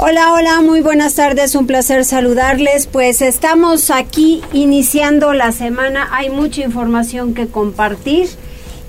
[0.00, 2.86] Hola, hola, muy buenas tardes, un placer saludarles.
[2.86, 8.28] Pues estamos aquí iniciando la semana, hay mucha información que compartir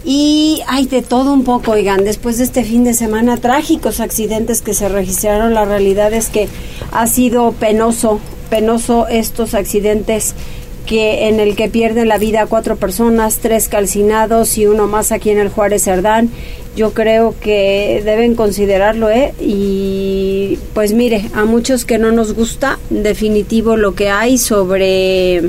[0.05, 4.62] y hay de todo un poco, oigan, después de este fin de semana trágicos accidentes
[4.62, 6.48] que se registraron, la realidad es que
[6.91, 8.20] ha sido penoso,
[8.52, 10.35] penoso estos accidentes
[10.85, 15.32] que en el que pierden la vida cuatro personas, tres calcinados y uno más aquí
[15.32, 16.30] en el Juárez Cerdán.
[16.80, 19.34] Yo creo que deben considerarlo, ¿eh?
[19.38, 25.40] Y pues mire, a muchos que no nos gusta, definitivo lo que hay sobre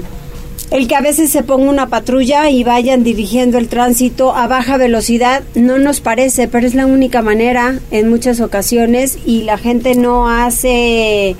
[0.72, 4.76] el que a veces se ponga una patrulla y vayan dirigiendo el tránsito a baja
[4.76, 9.94] velocidad no nos parece, pero es la única manera en muchas ocasiones y la gente
[9.94, 11.36] no hace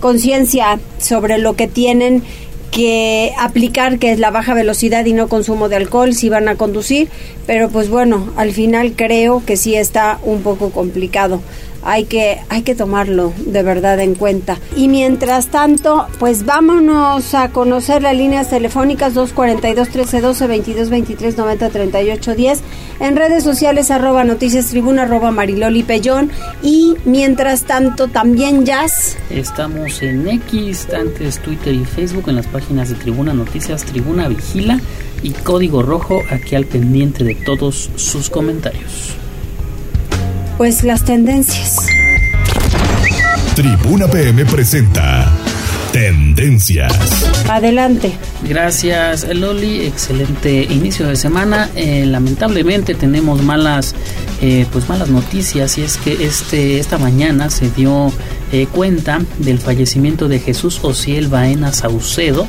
[0.00, 2.24] conciencia sobre lo que tienen
[2.70, 6.56] que aplicar que es la baja velocidad y no consumo de alcohol si van a
[6.56, 7.08] conducir,
[7.46, 11.40] pero pues bueno, al final creo que sí está un poco complicado
[11.82, 14.58] hay que, hay que tomarlo de verdad en cuenta.
[14.76, 22.34] Y mientras tanto, pues vámonos a conocer las líneas telefónicas 242 1312 2223 90 38
[22.34, 22.60] 10
[23.00, 26.30] en redes sociales arroba noticias tribuna arroba mariloli pellón
[26.62, 29.16] y mientras tanto también jazz.
[29.30, 34.80] Estamos en X, antes Twitter y Facebook en las páginas de Tribuna Noticias, Tribuna Vigila
[35.22, 39.16] y Código Rojo aquí al pendiente de todos sus comentarios
[40.60, 41.86] pues las tendencias.
[43.56, 45.32] Tribuna PM presenta
[45.90, 46.92] Tendencias.
[47.48, 48.12] Adelante.
[48.46, 49.86] Gracias, Loli.
[49.86, 51.70] Excelente inicio de semana.
[51.76, 53.94] Eh, lamentablemente tenemos malas,
[54.42, 58.12] eh, pues malas noticias y es que este esta mañana se dio
[58.52, 62.46] eh, cuenta del fallecimiento de Jesús Ociel Baena Saucedo,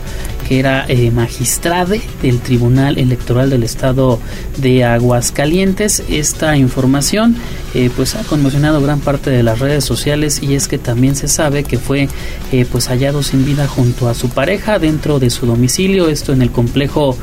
[0.51, 4.19] era eh, magistrade del Tribunal Electoral del Estado
[4.57, 6.03] de Aguascalientes.
[6.09, 7.37] Esta información
[7.73, 11.29] eh, pues ha conmocionado gran parte de las redes sociales y es que también se
[11.29, 12.09] sabe que fue
[12.51, 16.41] eh, pues hallado sin vida junto a su pareja dentro de su domicilio, esto en
[16.41, 17.17] el complejo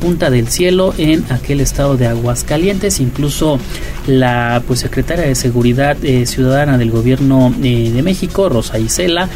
[0.00, 2.98] Punta del Cielo en aquel estado de Aguascalientes.
[3.00, 3.58] Incluso
[4.06, 9.28] la pues secretaria de Seguridad Ciudadana del Gobierno de México, Rosa Isela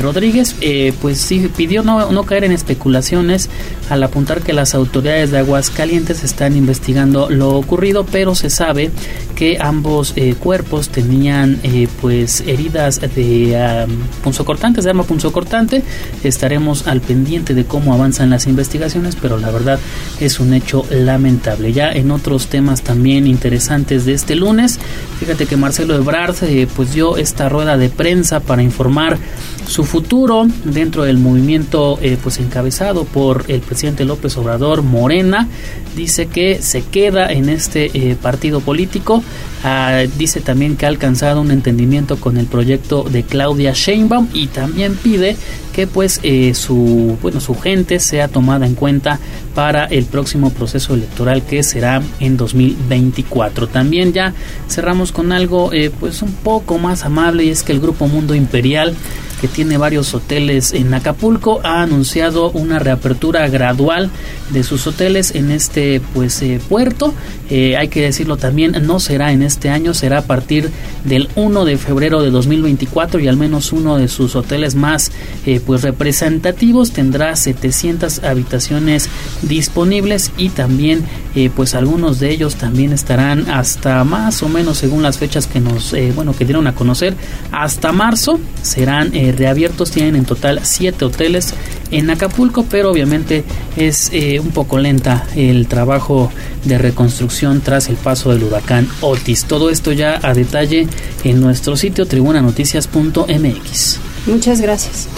[0.00, 0.54] Rodríguez,
[1.00, 3.48] pues sí pidió no, no caer en especulación especulaciones
[3.88, 8.90] al apuntar que las autoridades de Aguascalientes están investigando lo ocurrido, pero se sabe
[9.34, 13.86] que ambos eh, cuerpos tenían eh, pues heridas de
[14.22, 15.82] punzocortantes, de arma punzocortante.
[16.22, 19.78] Estaremos al pendiente de cómo avanzan las investigaciones, pero la verdad
[20.20, 21.72] es un hecho lamentable.
[21.72, 24.78] Ya en otros temas también interesantes de este lunes,
[25.20, 29.18] fíjate que Marcelo Ebrard eh, pues dio esta rueda de prensa para informar
[29.66, 32.65] su futuro dentro del movimiento pues encabezado
[33.04, 35.48] por el presidente López Obrador Morena
[35.94, 39.22] dice que se queda en este partido político
[39.68, 44.46] Ah, dice también que ha alcanzado un entendimiento con el proyecto de Claudia Sheinbaum y
[44.46, 45.36] también pide
[45.76, 49.18] que pues eh, su bueno su gente sea tomada en cuenta
[49.56, 54.32] para el próximo proceso electoral que será en 2024 también ya
[54.70, 58.34] cerramos con algo eh, pues un poco más amable y es que el grupo Mundo
[58.34, 58.94] Imperial
[59.40, 64.10] que tiene varios hoteles en Acapulco ha anunciado una reapertura gradual
[64.48, 67.12] de sus hoteles en este pues eh, puerto.
[67.50, 70.70] Hay que decirlo también no será en este año será a partir
[71.04, 75.10] del 1 de febrero de 2024 y al menos uno de sus hoteles más
[75.44, 76.92] eh, pues representativos.
[76.92, 79.08] Tendrá 700 habitaciones
[79.42, 85.02] disponibles y también eh, pues algunos de ellos también estarán hasta más o menos según
[85.02, 87.14] las fechas que nos eh, bueno que dieron a conocer
[87.52, 89.90] hasta marzo serán reabiertos.
[89.90, 91.54] Tienen en total 7 hoteles
[91.90, 93.44] en Acapulco pero obviamente
[93.76, 94.10] es
[94.40, 96.30] un poco lenta el trabajo
[96.64, 100.86] de reconstrucción tras el paso del huracán Otis todo esto ya a detalle
[101.24, 104.00] en nuestro sitio tribunanoticias.mx.
[104.26, 105.08] Muchas gracias.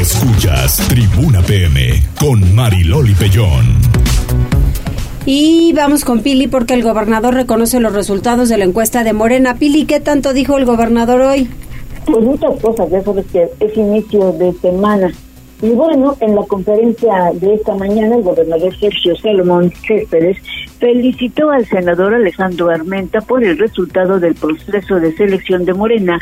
[0.00, 3.76] Escuchas Tribuna PM con Mariloli Pellón.
[5.24, 9.54] Y vamos con Pili porque el gobernador reconoce los resultados de la encuesta de Morena.
[9.54, 11.48] Pili, ¿qué tanto dijo el gobernador hoy?
[12.06, 15.12] Pues muchas cosas, ya sabes que es inicio de semana
[15.62, 20.36] y bueno, en la conferencia de esta mañana, el gobernador Sergio Salomón Céspedes
[20.80, 26.18] felicitó al senador Alejandro Armenta por el resultado del proceso de selección de Morena,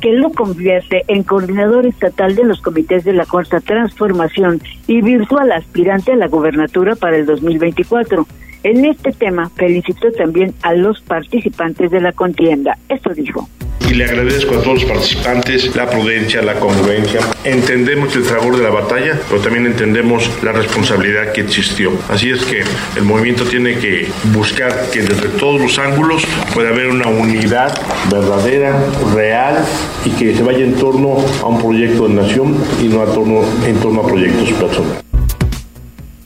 [0.00, 5.50] que lo convierte en coordinador estatal de los comités de la Cuarta Transformación y virtual
[5.50, 8.24] aspirante a la gobernatura para el 2024.
[8.64, 12.78] En este tema felicitó también a los participantes de la contienda.
[12.88, 13.46] Esto dijo
[13.90, 17.20] y le agradezco a todos los participantes la prudencia, la congruencia.
[17.44, 21.92] Entendemos el fragor de la batalla, pero también entendemos la responsabilidad que existió.
[22.08, 22.64] Así es que
[22.96, 26.24] el movimiento tiene que buscar que desde todos los ángulos
[26.54, 27.78] pueda haber una unidad
[28.10, 28.74] verdadera,
[29.14, 29.64] real
[30.04, 33.76] y que se vaya en torno a un proyecto de nación y no torno, en
[33.80, 35.03] torno a proyectos personales.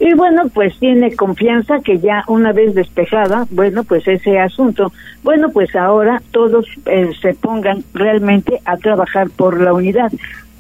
[0.00, 4.93] Y bueno, pues tiene confianza que ya una vez despejada, bueno, pues ese asunto,
[5.25, 10.12] bueno, pues ahora todos eh, se pongan realmente a trabajar por la unidad.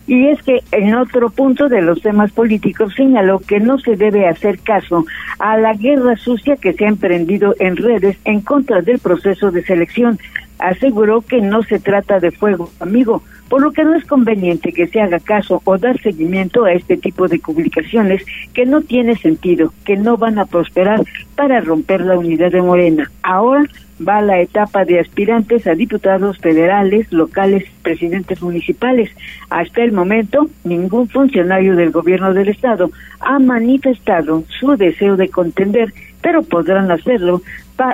[0.08, 4.26] Y es que en otro punto de los temas políticos señaló que no se debe
[4.26, 5.04] hacer caso
[5.38, 9.62] a la guerra sucia que se ha emprendido en redes en contra del proceso de
[9.62, 10.18] selección.
[10.58, 14.86] Aseguró que no se trata de fuego amigo, por lo que no es conveniente que
[14.88, 18.22] se haga caso o dar seguimiento a este tipo de publicaciones
[18.52, 21.02] que no tiene sentido, que no van a prosperar
[21.34, 23.10] para romper la unidad de Morena.
[23.22, 23.64] Ahora
[24.06, 29.10] va la etapa de aspirantes a diputados federales, locales, presidentes municipales.
[29.50, 32.90] Hasta el momento, ningún funcionario del gobierno del estado
[33.20, 37.42] ha manifestado su deseo de contender, pero podrán hacerlo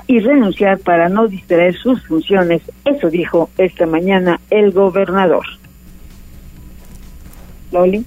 [0.07, 2.63] y renunciar para no distraer sus funciones.
[2.85, 5.45] Eso dijo esta mañana el gobernador.
[7.73, 8.05] Loli.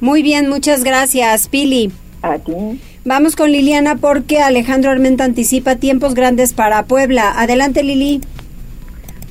[0.00, 1.92] Muy bien, muchas gracias, Pili.
[2.22, 2.80] A ti.
[3.04, 7.32] Vamos con Liliana porque Alejandro Armenta anticipa tiempos grandes para Puebla.
[7.36, 8.20] Adelante, Lili.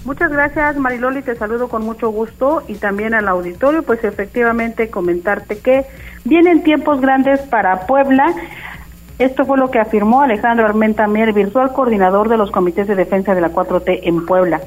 [0.03, 1.21] Muchas gracias, Mariloli.
[1.21, 3.83] Te saludo con mucho gusto y también al auditorio.
[3.83, 5.85] Pues efectivamente comentarte que
[6.25, 8.33] vienen tiempos grandes para Puebla.
[9.21, 13.35] Esto fue lo que afirmó Alejandro Armenta Mier, virtual coordinador de los comités de defensa
[13.35, 14.61] de la 4T en Puebla.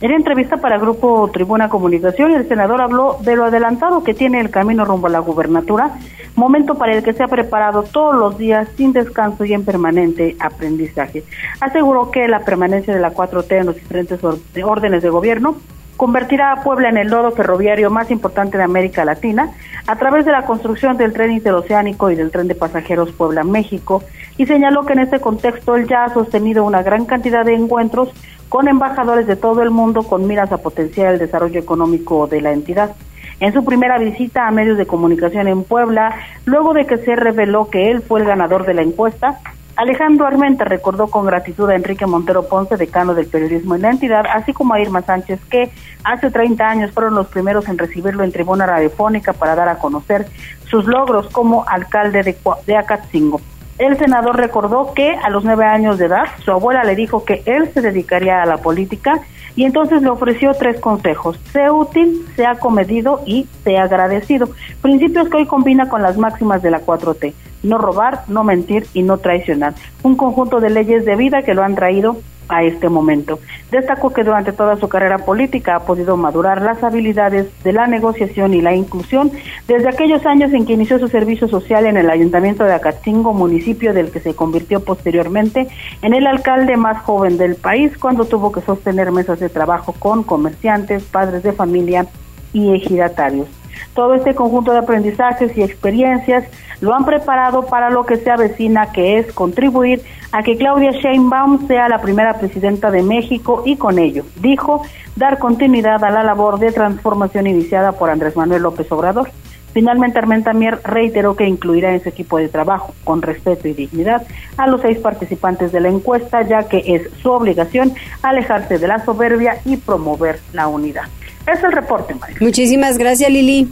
[0.00, 4.50] En entrevista para Grupo Tribuna Comunicación, el senador habló de lo adelantado que tiene el
[4.50, 5.92] camino rumbo a la gubernatura,
[6.34, 10.34] momento para el que se ha preparado todos los días sin descanso y en permanente
[10.40, 11.22] aprendizaje.
[11.60, 14.18] Aseguró que la permanencia de la 4T en los diferentes
[14.64, 15.54] órdenes de gobierno
[16.02, 19.52] convertirá a Puebla en el nodo ferroviario más importante de América Latina
[19.86, 24.02] a través de la construcción del tren interoceánico y del tren de pasajeros Puebla-México
[24.36, 28.08] y señaló que en este contexto él ya ha sostenido una gran cantidad de encuentros
[28.48, 32.50] con embajadores de todo el mundo con miras a potenciar el desarrollo económico de la
[32.50, 32.96] entidad.
[33.38, 36.16] En su primera visita a medios de comunicación en Puebla,
[36.46, 39.38] luego de que se reveló que él fue el ganador de la encuesta,
[39.74, 44.26] Alejandro Armenta recordó con gratitud a Enrique Montero Ponce, decano del periodismo en la entidad,
[44.30, 45.70] así como a Irma Sánchez, que
[46.04, 50.26] hace 30 años fueron los primeros en recibirlo en tribuna radiofónica para dar a conocer
[50.68, 52.36] sus logros como alcalde de,
[52.66, 53.40] de Acatzingo.
[53.78, 57.42] El senador recordó que a los nueve años de edad su abuela le dijo que
[57.46, 59.20] él se dedicaría a la política
[59.56, 61.40] y entonces le ofreció tres consejos.
[61.52, 64.50] Sea útil, sea comedido y sea agradecido.
[64.82, 67.32] Principios que hoy combina con las máximas de la 4T
[67.62, 69.74] no robar, no mentir y no traicionar.
[70.02, 72.16] Un conjunto de leyes de vida que lo han traído
[72.48, 73.38] a este momento.
[73.70, 78.52] Destacó que durante toda su carrera política ha podido madurar las habilidades de la negociación
[78.54, 79.32] y la inclusión
[79.66, 83.94] desde aquellos años en que inició su servicio social en el Ayuntamiento de Acatzingo, municipio
[83.94, 85.68] del que se convirtió posteriormente
[86.02, 90.22] en el alcalde más joven del país cuando tuvo que sostener mesas de trabajo con
[90.22, 92.06] comerciantes, padres de familia
[92.52, 93.61] y ejidatarios.
[93.94, 96.44] Todo este conjunto de aprendizajes y experiencias
[96.80, 101.66] lo han preparado para lo que se avecina, que es contribuir a que Claudia Sheinbaum
[101.68, 104.82] sea la primera presidenta de México y con ello, dijo,
[105.14, 109.30] dar continuidad a la labor de transformación iniciada por Andrés Manuel López Obrador.
[109.72, 114.26] Finalmente, Armenta Mier reiteró que incluirá en su equipo de trabajo, con respeto y dignidad,
[114.58, 119.02] a los seis participantes de la encuesta, ya que es su obligación alejarse de la
[119.04, 121.04] soberbia y promover la unidad.
[121.46, 122.36] Es el reporte, María.
[122.40, 123.68] Muchísimas gracias, Lili.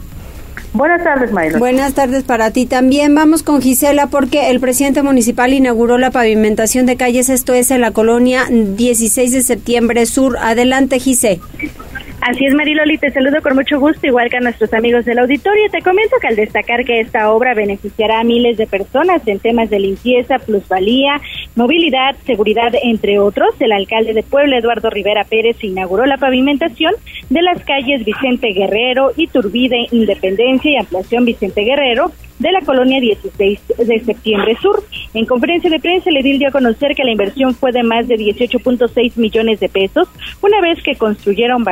[0.73, 1.59] Buenas tardes, Mayra.
[1.59, 3.13] Buenas tardes para ti también.
[3.13, 7.81] Vamos con Gisela porque el presidente municipal inauguró la pavimentación de calles, esto es en
[7.81, 10.37] la colonia 16 de septiembre sur.
[10.39, 11.41] Adelante, Gisela.
[12.21, 15.71] Así es, Mariloli, te saludo con mucho gusto, igual que a nuestros amigos del auditorio.
[15.71, 19.71] Te comento que al destacar que esta obra beneficiará a miles de personas en temas
[19.71, 21.19] de limpieza, plusvalía,
[21.55, 26.93] movilidad, seguridad, entre otros, el alcalde de Puebla, Eduardo Rivera Pérez, inauguró la pavimentación
[27.31, 32.11] de las calles Vicente Guerrero, Iturbide, Independencia y Ampliación Vicente Guerrero,
[32.41, 34.83] de la colonia 16 de septiembre sur.
[35.13, 38.07] En conferencia de prensa, el edil dio a conocer que la inversión fue de más
[38.07, 40.07] de 18.6 millones de pesos,
[40.41, 41.63] una vez que construyeron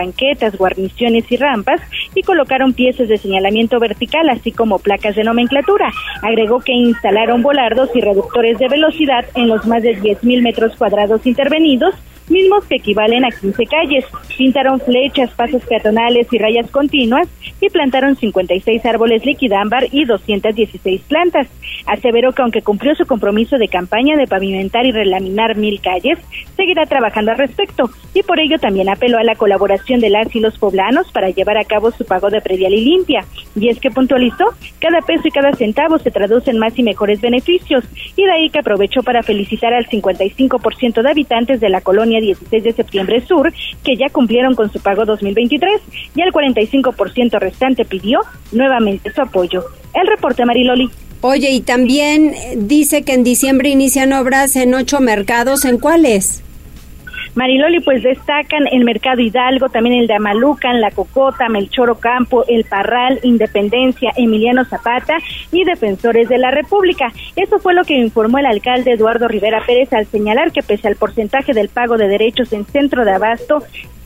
[0.57, 1.81] guarniciones y rampas
[2.15, 5.91] y colocaron piezas de señalamiento vertical, así como placas de nomenclatura.
[6.21, 11.25] Agregó que instalaron volardos y reductores de velocidad en los más de 10.000 metros cuadrados
[11.25, 11.95] intervenidos
[12.29, 14.05] mismos que equivalen a 15 calles.
[14.37, 17.27] Pintaron flechas, pasos peatonales y rayas continuas
[17.61, 21.47] y plantaron 56 árboles liquidámbar y 216 plantas.
[21.85, 26.19] Aseveró que aunque cumplió su compromiso de campaña de pavimentar y relaminar mil calles,
[26.55, 30.39] seguirá trabajando al respecto y por ello también apeló a la colaboración de las y
[30.39, 33.25] los poblanos para llevar a cabo su pago de predial y limpia.
[33.55, 37.21] Y es que puntualizó, cada peso y cada centavo se traduce en más y mejores
[37.21, 37.83] beneficios
[38.15, 42.63] y de ahí que aprovechó para felicitar al 55% de habitantes de la colonia 16
[42.63, 43.51] de septiembre sur
[43.83, 45.81] que ya cumplieron con su pago 2023
[46.15, 48.21] y al 45% restante pidió
[48.51, 49.63] nuevamente su apoyo.
[49.93, 50.89] El reporte Mariloli.
[51.21, 55.65] Oye, y también dice que en diciembre inician obras en ocho mercados.
[55.65, 56.43] ¿En cuáles?
[57.35, 62.65] Mariloli, pues destacan el Mercado Hidalgo, también el de Amalucan, La Cocota, Melchoro Campo, El
[62.65, 65.17] Parral, Independencia, Emiliano Zapata
[65.51, 67.11] y Defensores de la República.
[67.35, 70.95] Eso fue lo que informó el alcalde Eduardo Rivera Pérez al señalar que pese al
[70.95, 73.63] porcentaje del pago de derechos en centro de abasto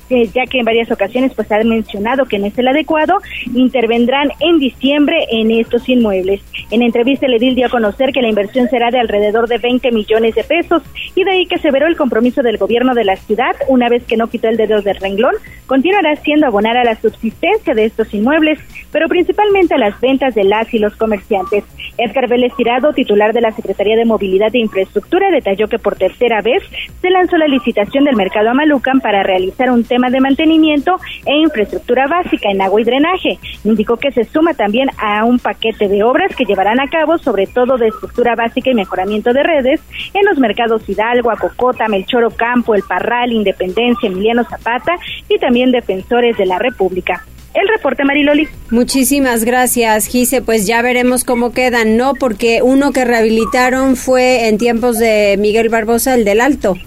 [0.10, 3.20] ya que en varias ocasiones pues han mencionado que no es el adecuado,
[3.54, 6.42] intervendrán en diciembre en estos inmuebles.
[6.72, 9.92] En entrevista el edil dio a conocer que la inversión será de alrededor de 20
[9.92, 10.82] millones de pesos
[11.16, 14.04] y de ahí que se veró el compromiso del gobierno de la ciudad, una vez
[14.04, 18.14] que no quitó el dedo del renglón, continuará siendo abonar a la subsistencia de estos
[18.14, 18.60] inmuebles,
[18.92, 21.64] pero principalmente a las ventas de las y los comerciantes.
[21.98, 26.42] Edgar Vélez Tirado, titular de la Secretaría de Movilidad e Infraestructura, detalló que por tercera
[26.42, 26.64] vez
[27.02, 32.08] se lanzó la licitación del mercado Amalucan para realizar un tema de mantenimiento e infraestructura
[32.08, 33.38] básica en agua y drenaje.
[33.64, 37.46] Indicó que se suma también a un paquete de obras que llevarán a cabo, sobre
[37.46, 39.82] todo de estructura básica y mejoramiento de redes,
[40.16, 44.94] en los mercados Hidalgo, Acocota, Melchoro Campo, El Parral, Independencia, Emiliano Zapata
[45.30, 47.24] y también defensores de la República.
[47.54, 48.48] El reporte Mariloli.
[48.72, 50.42] Muchísimas gracias, Gise.
[50.42, 52.16] Pues ya veremos cómo quedan, ¿no?
[52.16, 56.78] Porque uno que rehabilitaron fue en tiempos de Miguel Barbosa, el del Alto.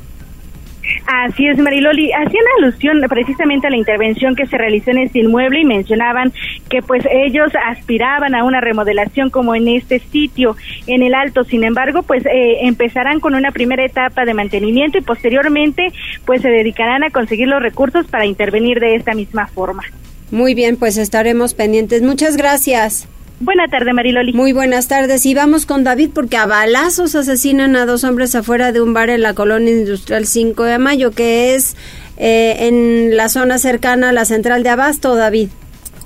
[1.07, 2.13] Así es, Mariloli.
[2.13, 6.33] Hacían alusión precisamente a la intervención que se realizó en este inmueble y mencionaban
[6.69, 11.45] que pues ellos aspiraban a una remodelación como en este sitio, en el Alto.
[11.45, 15.93] Sin embargo, pues eh, empezarán con una primera etapa de mantenimiento y posteriormente
[16.25, 19.83] pues se dedicarán a conseguir los recursos para intervenir de esta misma forma.
[20.31, 22.03] Muy bien, pues estaremos pendientes.
[22.03, 23.09] Muchas gracias.
[23.39, 24.33] Buenas tardes, Mariloli.
[24.33, 25.27] Muy buenas tardes.
[25.27, 29.11] Y vamos con David porque a balazos asesinan a dos hombres afuera de un bar
[29.11, 31.77] en la colonia industrial 5 de Mayo, que es
[32.17, 35.51] eh, en la zona cercana a la central de Abasto, David.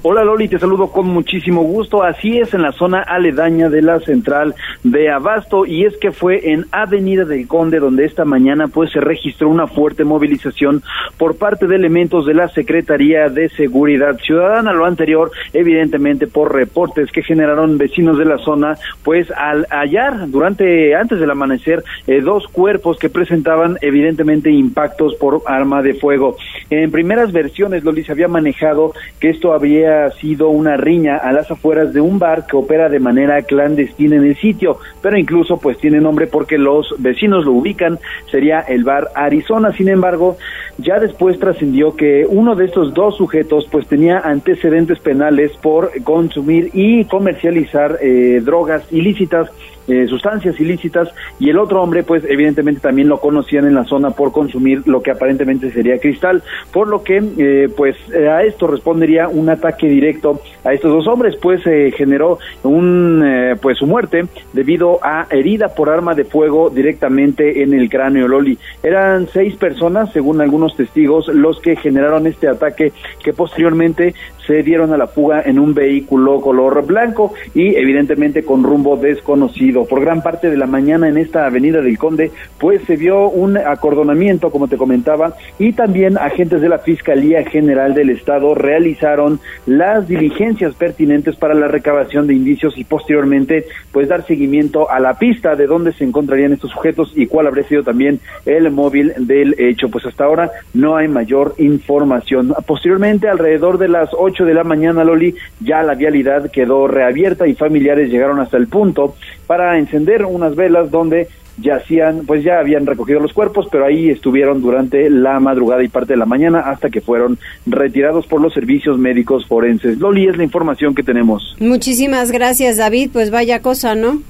[0.02, 2.02] Hola Loli, te saludo con muchísimo gusto.
[2.02, 6.52] Así es, en la zona aledaña de la central de Abasto y es que fue
[6.52, 10.82] en Avenida del Conde donde esta mañana pues se registró una fuerte movilización
[11.18, 14.72] por parte de elementos de la Secretaría de Seguridad Ciudadana.
[14.72, 20.94] Lo anterior, evidentemente por reportes que generaron vecinos de la zona, pues al hallar durante
[20.94, 26.38] antes del amanecer eh, dos cuerpos que presentaban evidentemente impactos por arma de fuego.
[26.70, 29.89] En primeras versiones Loli se había manejado que esto había
[30.20, 34.24] sido una riña a las afueras de un bar que opera de manera clandestina en
[34.24, 37.98] el sitio, pero incluso pues tiene nombre porque los vecinos lo ubican,
[38.30, 39.72] sería el bar Arizona.
[39.72, 40.36] Sin embargo,
[40.78, 46.70] ya después trascendió que uno de estos dos sujetos pues tenía antecedentes penales por consumir
[46.72, 49.50] y comercializar eh, drogas ilícitas
[49.90, 54.10] eh, sustancias ilícitas y el otro hombre pues evidentemente también lo conocían en la zona
[54.10, 56.42] por consumir lo que aparentemente sería cristal,
[56.72, 61.08] por lo que eh, pues eh, a esto respondería un ataque directo a estos dos
[61.08, 63.24] hombres, pues se generó un
[63.60, 68.58] pues su muerte debido a herida por arma de fuego directamente en el cráneo Loli.
[68.82, 72.92] Eran seis personas, según algunos testigos, los que generaron este ataque
[73.22, 74.14] que posteriormente
[74.50, 79.84] se dieron a la fuga en un vehículo color blanco y evidentemente con rumbo desconocido.
[79.84, 83.56] Por gran parte de la mañana en esta avenida del Conde, pues se vio un
[83.56, 90.08] acordonamiento, como te comentaba, y también agentes de la Fiscalía General del Estado realizaron las
[90.08, 95.54] diligencias pertinentes para la recabación de indicios y posteriormente pues dar seguimiento a la pista
[95.54, 99.88] de dónde se encontrarían estos sujetos y cuál habría sido también el móvil del hecho.
[99.90, 102.52] Pues hasta ahora no hay mayor información.
[102.66, 104.12] Posteriormente, alrededor de las
[104.44, 109.14] de la mañana, Loli, ya la vialidad quedó reabierta y familiares llegaron hasta el punto
[109.46, 111.28] para encender unas velas donde
[111.60, 116.14] yacían, pues ya habían recogido los cuerpos, pero ahí estuvieron durante la madrugada y parte
[116.14, 119.98] de la mañana hasta que fueron retirados por los servicios médicos forenses.
[119.98, 121.56] Loli, es la información que tenemos.
[121.60, 123.10] Muchísimas gracias, David.
[123.12, 124.22] Pues vaya cosa, ¿no?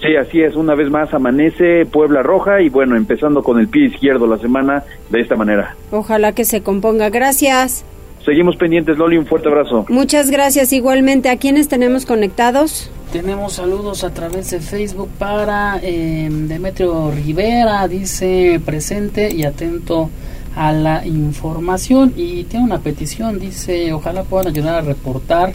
[0.00, 0.54] Sí, así es.
[0.54, 4.84] Una vez más amanece Puebla Roja y bueno, empezando con el pie izquierdo la semana
[5.08, 5.74] de esta manera.
[5.90, 7.08] Ojalá que se componga.
[7.08, 7.86] Gracias.
[8.24, 9.84] Seguimos pendientes, Loli, un fuerte abrazo.
[9.90, 11.28] Muchas gracias igualmente.
[11.28, 12.90] ¿A quiénes tenemos conectados?
[13.12, 20.08] Tenemos saludos a través de Facebook para eh, Demetrio Rivera, dice presente y atento
[20.56, 25.52] a la información y tiene una petición, dice, ojalá puedan ayudar a reportar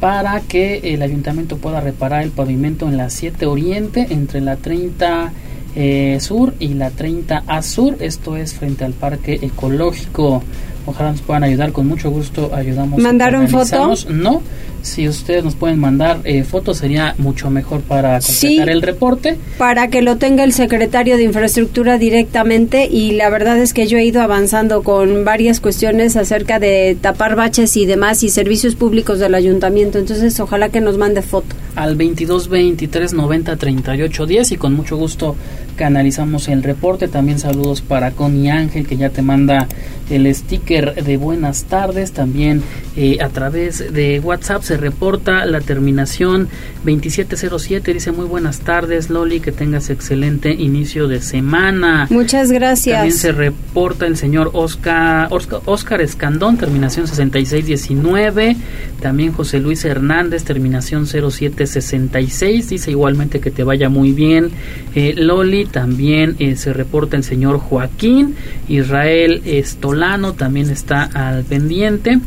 [0.00, 5.32] para que el ayuntamiento pueda reparar el pavimento en la 7 Oriente entre la 30
[5.74, 10.42] eh, Sur y la 30 A Sur, esto es frente al Parque Ecológico.
[10.86, 13.00] Ojalá nos puedan ayudar, con mucho gusto ayudamos.
[13.00, 14.06] ¿Mandaron fotos?
[14.08, 14.42] No,
[14.82, 19.36] si ustedes nos pueden mandar eh, fotos sería mucho mejor para completar el reporte.
[19.58, 23.98] Para que lo tenga el secretario de Infraestructura directamente y la verdad es que yo
[23.98, 29.18] he ido avanzando con varias cuestiones acerca de tapar baches y demás y servicios públicos
[29.18, 31.56] del ayuntamiento, entonces ojalá que nos mande foto.
[31.74, 35.34] Al 22 23 90 38 10 y con mucho gusto
[35.76, 37.08] canalizamos el reporte.
[37.08, 39.68] También saludos para Connie Ángel que ya te manda
[40.10, 42.12] el sticker de buenas tardes.
[42.12, 42.62] También
[42.96, 46.48] eh, a través de WhatsApp se reporta la terminación
[46.84, 47.94] 2707.
[47.94, 52.06] Dice muy buenas tardes Loli, que tengas excelente inicio de semana.
[52.10, 52.98] Muchas gracias.
[52.98, 58.56] También se reporta el señor Oscar, Oscar, Escandón, terminación 6619.
[59.00, 62.68] También José Luis Hernández, terminación 0766.
[62.70, 64.50] Dice igualmente que te vaya muy bien.
[64.94, 68.36] Eh, Loli, también eh, se reporta el señor Joaquín.
[68.68, 72.18] Israel Estolano también está al pendiente.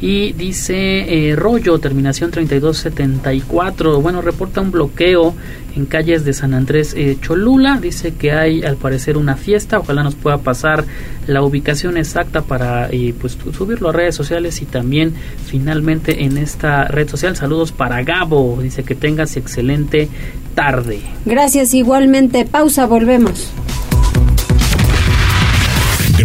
[0.00, 4.00] Y dice eh, Rollo, terminación 3274.
[4.00, 5.34] Bueno, reporta un bloqueo
[5.74, 7.78] en calles de San Andrés eh, Cholula.
[7.80, 9.78] Dice que hay al parecer una fiesta.
[9.80, 10.84] Ojalá nos pueda pasar
[11.26, 15.14] la ubicación exacta para eh, pues subirlo a redes sociales y también
[15.46, 17.36] finalmente en esta red social.
[17.36, 18.58] Saludos para Gabo.
[18.62, 20.08] Dice que tengas excelente
[20.54, 21.00] tarde.
[21.24, 22.44] Gracias igualmente.
[22.44, 23.52] Pausa, volvemos.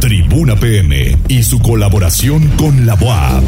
[0.00, 3.42] Tribuna PM y su colaboración con la UAP.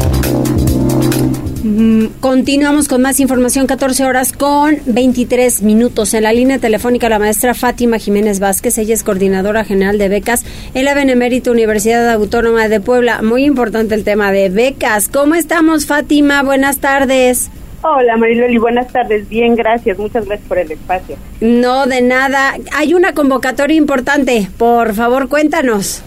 [1.63, 6.13] Mm, continuamos con más información, 14 horas con 23 minutos.
[6.13, 10.43] En la línea telefónica la maestra Fátima Jiménez Vázquez, ella es coordinadora general de becas
[10.73, 13.21] en la Benemérita Universidad Autónoma de Puebla.
[13.21, 15.07] Muy importante el tema de becas.
[15.07, 16.41] ¿Cómo estamos, Fátima?
[16.41, 17.51] Buenas tardes.
[17.81, 19.29] Hola Mariloli, buenas tardes.
[19.29, 19.97] Bien, gracias.
[19.97, 21.15] Muchas gracias por el espacio.
[21.41, 22.55] No, de nada.
[22.75, 24.49] Hay una convocatoria importante.
[24.57, 26.03] Por favor, cuéntanos.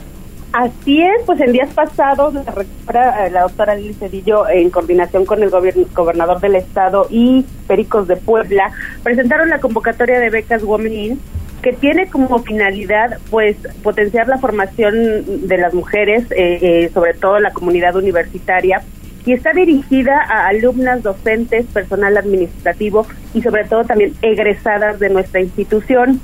[0.52, 5.24] Así es, pues en días pasados la rectora, eh, la doctora Lili Cedillo, en coordinación
[5.24, 8.70] con el gobernador del estado y Pericos de Puebla,
[9.02, 11.20] presentaron la convocatoria de becas Women In,
[11.62, 17.40] que tiene como finalidad pues potenciar la formación de las mujeres, eh, eh, sobre todo
[17.40, 18.82] la comunidad universitaria,
[19.24, 25.40] y está dirigida a alumnas, docentes, personal administrativo y sobre todo también egresadas de nuestra
[25.40, 26.20] institución.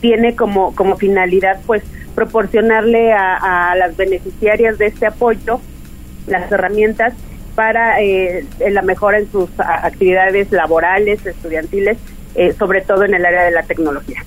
[0.00, 1.82] tiene como, como finalidad pues
[2.16, 5.60] proporcionarle a, las beneficiarias de este apoyo
[6.26, 7.12] las herramientas
[7.54, 11.98] para eh, la mejora en sus actividades laborales, estudiantiles,
[12.34, 14.24] eh, sobre todo en el área de la tecnología.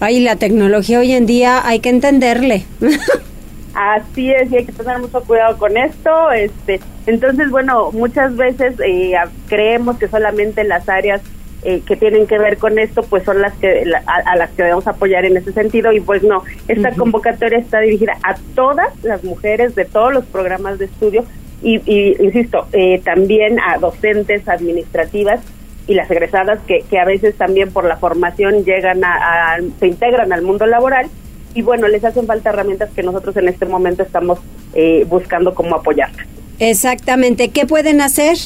[0.00, 2.64] Ay, la tecnología hoy en día hay que entenderle.
[3.74, 6.30] Así es, y hay que tener mucho cuidado con esto.
[6.32, 9.14] Este, entonces, bueno, muchas veces eh,
[9.48, 11.22] creemos que solamente las áreas
[11.64, 14.86] eh, que tienen que ver con esto, pues son las que a, las que debemos
[14.86, 19.74] apoyar en ese sentido y pues no, esta convocatoria está dirigida a todas las mujeres
[19.74, 21.24] de todos los programas de estudio
[21.62, 21.76] y,
[22.20, 25.40] insisto, eh, también a docentes administrativas
[25.86, 30.32] y las egresadas que, que a veces también por la formación llegan a, se integran
[30.32, 31.08] al mundo laboral
[31.54, 34.40] y bueno, les hacen falta herramientas que nosotros en este momento estamos
[34.74, 36.10] eh, buscando cómo apoyar.
[36.58, 38.36] Exactamente, ¿qué pueden hacer?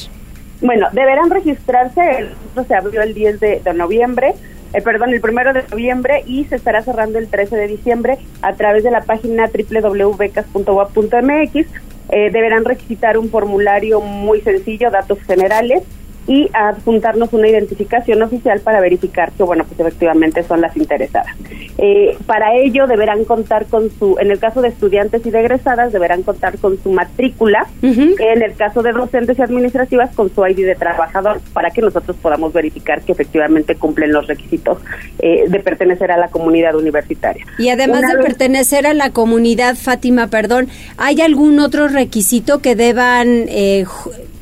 [0.61, 2.29] Bueno, deberán registrarse, el
[2.67, 4.33] se abrió el 10 de, noviembre,
[4.73, 8.53] eh, perdón, el primero de noviembre y se estará cerrando el 13 de diciembre a
[8.53, 11.67] través de la página www.becas.wap.mx.
[12.09, 15.83] Eh, deberán requisitar un formulario muy sencillo, datos generales,
[16.27, 21.33] y adjuntarnos una identificación oficial para verificar que, bueno, pues efectivamente son las interesadas.
[21.77, 25.93] Eh, para ello deberán contar con su, en el caso de estudiantes y de egresadas,
[25.93, 30.65] deberán contar con su matrícula, en el caso de docentes y administrativas, con su ID
[30.65, 34.79] de trabajador, para que nosotros podamos verificar que efectivamente cumplen los requisitos
[35.19, 37.45] eh, de pertenecer a la comunidad universitaria.
[37.57, 43.45] Y además de pertenecer a la comunidad, Fátima, perdón, ¿hay algún otro requisito que deban
[43.47, 43.85] eh,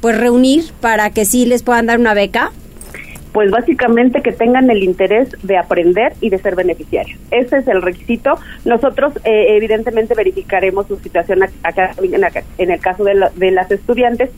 [0.05, 2.51] pues reunir para que sí les puedan dar una beca?
[3.33, 7.19] pues básicamente que tengan el interés de aprender y de ser beneficiarios.
[7.31, 8.37] Ese es el requisito.
[8.63, 11.91] Nosotros eh, evidentemente verificaremos su situación acá,
[12.57, 14.29] en el caso de, de las estudiantes.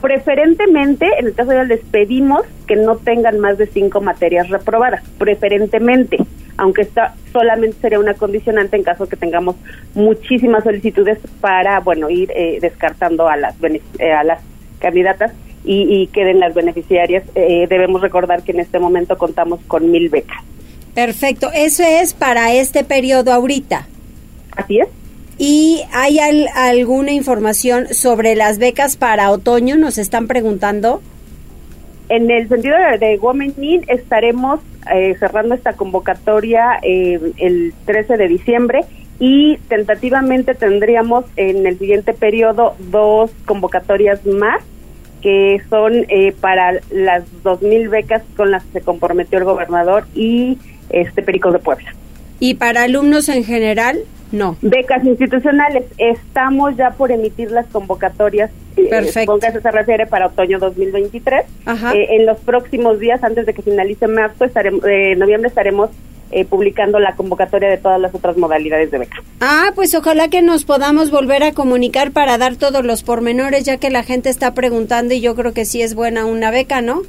[0.00, 5.02] Preferentemente, en el caso de les pedimos que no tengan más de cinco materias reprobadas,
[5.18, 6.16] preferentemente,
[6.56, 9.56] aunque esta solamente sería una condicionante en caso que tengamos
[9.94, 13.56] muchísimas solicitudes para, bueno, ir eh, descartando a las,
[13.98, 14.40] eh, a las
[14.78, 15.32] candidatas
[15.64, 17.24] y, queden las beneficiarias.
[17.34, 20.42] Eh, debemos recordar que en este momento contamos con mil becas.
[20.94, 23.86] Perfecto, eso es para este periodo ahorita.
[24.56, 24.88] Así es.
[25.38, 29.76] ¿Y hay alguna información sobre las becas para otoño?
[29.76, 31.00] Nos están preguntando.
[32.08, 34.60] En el sentido de, de estaremos
[34.92, 38.80] eh, cerrando esta convocatoria eh, el 13 de diciembre
[39.18, 44.62] y tentativamente tendríamos en el siguiente periodo dos convocatorias más
[45.20, 50.58] que son eh, para las 2.000 becas con las que se comprometió el gobernador y
[50.90, 51.92] este Pericos de Puebla.
[52.38, 53.98] ¿Y para alumnos en general?
[54.32, 54.56] No.
[54.60, 55.84] Becas institucionales.
[55.98, 58.50] Estamos ya por emitir las convocatorias.
[58.76, 59.38] Eh, Perfecto.
[59.38, 61.44] Eh, se refiere para otoño 2023.
[61.64, 61.94] Ajá.
[61.94, 65.90] Eh, en los próximos días, antes de que finalice marzo, estaremos, eh, noviembre, estaremos
[66.30, 69.22] eh, publicando la convocatoria de todas las otras modalidades de beca.
[69.40, 73.78] Ah, pues ojalá que nos podamos volver a comunicar para dar todos los pormenores, ya
[73.78, 77.00] que la gente está preguntando y yo creo que sí es buena una beca, ¿no?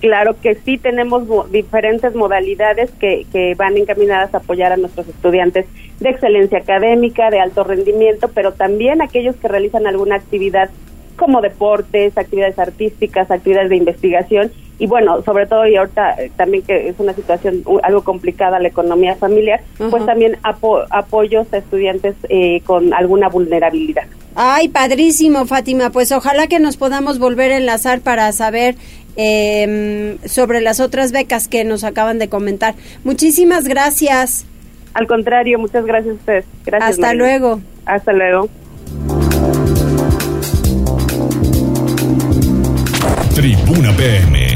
[0.00, 5.66] Claro que sí, tenemos diferentes modalidades que, que van encaminadas a apoyar a nuestros estudiantes
[6.00, 10.68] de excelencia académica, de alto rendimiento, pero también aquellos que realizan alguna actividad
[11.16, 16.62] como deportes, actividades artísticas, actividades de investigación y bueno, sobre todo y ahorita eh, también
[16.62, 19.60] que es una situación algo complicada la economía familiar,
[19.90, 24.04] pues también apoyos a estudiantes eh, con alguna vulnerabilidad.
[24.34, 25.90] Ay, padrísimo, Fátima.
[25.90, 28.74] Pues ojalá que nos podamos volver a enlazar para saber
[29.16, 32.74] eh, sobre las otras becas que nos acaban de comentar.
[33.02, 34.44] Muchísimas gracias.
[34.92, 36.44] Al contrario, muchas gracias a ustedes.
[36.66, 36.90] Gracias.
[36.90, 37.60] Hasta luego.
[37.86, 38.48] Hasta luego.
[43.34, 44.55] Tribuna PM.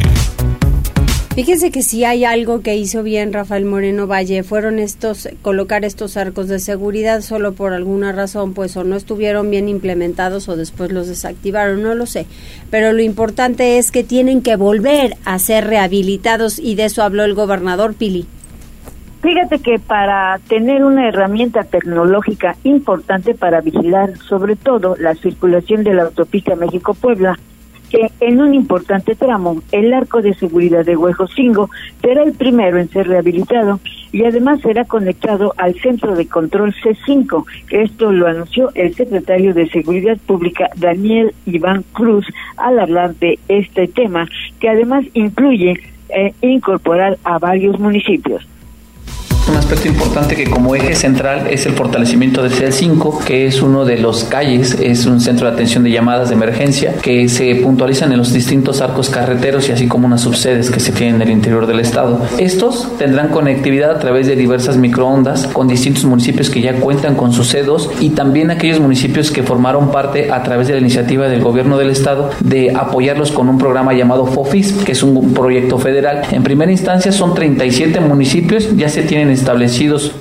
[1.41, 6.19] Fíjese que si hay algo que hizo bien Rafael Moreno Valle fueron estos colocar estos
[6.19, 10.93] arcos de seguridad solo por alguna razón pues o no estuvieron bien implementados o después
[10.93, 12.27] los desactivaron, no lo sé.
[12.71, 17.25] Pero lo importante es que tienen que volver a ser rehabilitados y de eso habló
[17.25, 18.27] el gobernador Pili.
[19.23, 25.95] Fíjate que para tener una herramienta tecnológica importante para vigilar sobre todo la circulación de
[25.95, 27.39] la autopista México-Puebla,
[27.91, 31.69] que en un importante tramo, el arco de seguridad de Huejocingo
[32.01, 33.81] será el primero en ser rehabilitado
[34.13, 37.45] y además será conectado al centro de control C5.
[37.71, 42.27] Esto lo anunció el secretario de Seguridad Pública Daniel Iván Cruz
[42.57, 44.29] al hablar de este tema,
[44.61, 48.47] que además incluye eh, incorporar a varios municipios.
[49.71, 53.99] Aspecto importante que como eje central es el fortalecimiento de CEL5, que es uno de
[53.99, 58.19] los calles, es un centro de atención de llamadas de emergencia que se puntualizan en
[58.19, 61.69] los distintos arcos carreteros y así como unas subsedes que se tienen en el interior
[61.69, 62.21] del estado.
[62.37, 67.33] Estos tendrán conectividad a través de diversas microondas con distintos municipios que ya cuentan con
[67.33, 71.43] sus CEDOS y también aquellos municipios que formaron parte a través de la iniciativa del
[71.43, 76.23] gobierno del estado de apoyarlos con un programa llamado FOFIS, que es un proyecto federal.
[76.33, 80.20] En primera instancia son 37 municipios, ya se tienen establecidos y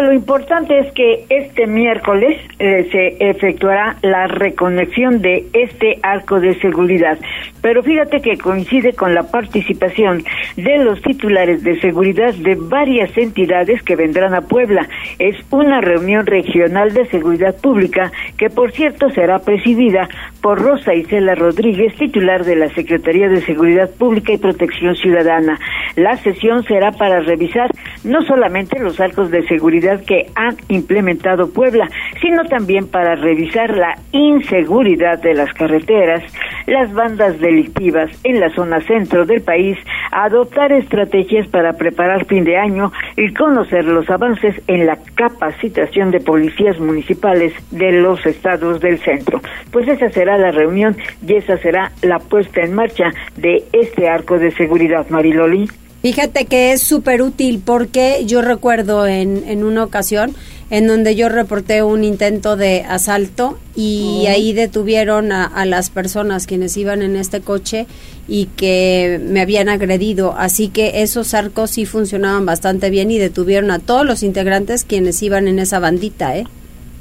[0.00, 6.54] lo importante es que este miércoles eh, se efectuará la reconexión de este arco de
[6.60, 7.18] seguridad.
[7.60, 10.22] Pero fíjate que coincide con la participación
[10.56, 14.86] de los titulares de seguridad de varias entidades que vendrán a Puebla.
[15.18, 20.08] Es una reunión regional de seguridad pública que, por cierto, será presidida
[20.42, 25.58] por Rosa Isela Rodríguez, titular de la Secretaría de Seguridad Pública y Protección Ciudadana.
[25.96, 27.70] La sesión será para revisar
[28.04, 31.88] no solamente los arcos de seguridad que ha implementado Puebla,
[32.20, 36.22] sino también para revisar la inseguridad de las carreteras,
[36.66, 39.76] las bandas delictivas en la zona centro del país,
[40.12, 46.20] adoptar estrategias para preparar fin de año y conocer los avances en la capacitación de
[46.20, 49.40] policías municipales de los estados del centro.
[49.70, 54.38] Pues esa será la reunión y esa será la puesta en marcha de este arco
[54.38, 55.68] de seguridad, Mariloli.
[56.04, 60.34] Fíjate que es súper útil porque yo recuerdo en, en una ocasión
[60.68, 66.46] en donde yo reporté un intento de asalto y ahí detuvieron a, a, las personas
[66.46, 67.86] quienes iban en este coche
[68.28, 70.34] y que me habían agredido.
[70.36, 75.22] Así que esos arcos sí funcionaban bastante bien y detuvieron a todos los integrantes quienes
[75.22, 76.44] iban en esa bandita, ¿eh?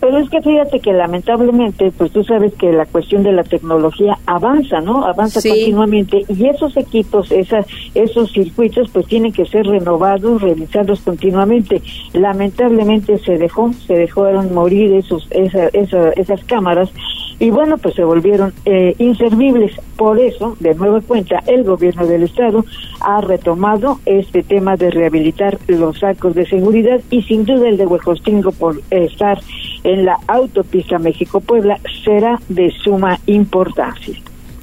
[0.04, 4.20] Pero es que fíjate que lamentablemente, pues tú sabes que la cuestión de la tecnología
[4.26, 5.06] avanza, ¿no?
[5.06, 11.82] Avanza continuamente y esos equipos, esas, esos circuitos, pues tienen que ser renovados, revisados continuamente.
[12.12, 16.92] Lamentablemente se dejó, se dejaron morir esos, esa, esas cámaras
[17.44, 19.74] y bueno, pues se volvieron eh, inservibles.
[19.98, 22.64] Por eso, de nueva cuenta, el gobierno del estado
[23.02, 27.86] ha retomado este tema de rehabilitar los sacos de seguridad y sin duda el de
[27.86, 29.42] Huejostingo por estar
[29.84, 34.16] en la autopista México-Puebla será de suma importancia.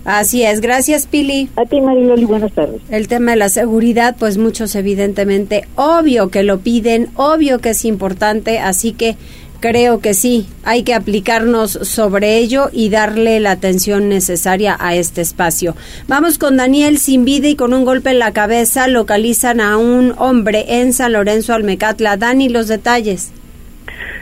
[0.07, 1.51] Así es, gracias Pili.
[1.57, 2.81] A ti Mariloli, buenas tardes.
[2.89, 7.85] El tema de la seguridad, pues muchos evidentemente, obvio que lo piden, obvio que es
[7.85, 9.17] importante, así que
[9.61, 15.21] creo que sí, hay que aplicarnos sobre ello y darle la atención necesaria a este
[15.21, 15.77] espacio.
[16.09, 20.15] Vamos con Daniel sin vida y con un golpe en la cabeza localizan a un
[20.19, 22.17] hombre en San Lorenzo Almecatla.
[22.17, 23.31] Dani, los detalles.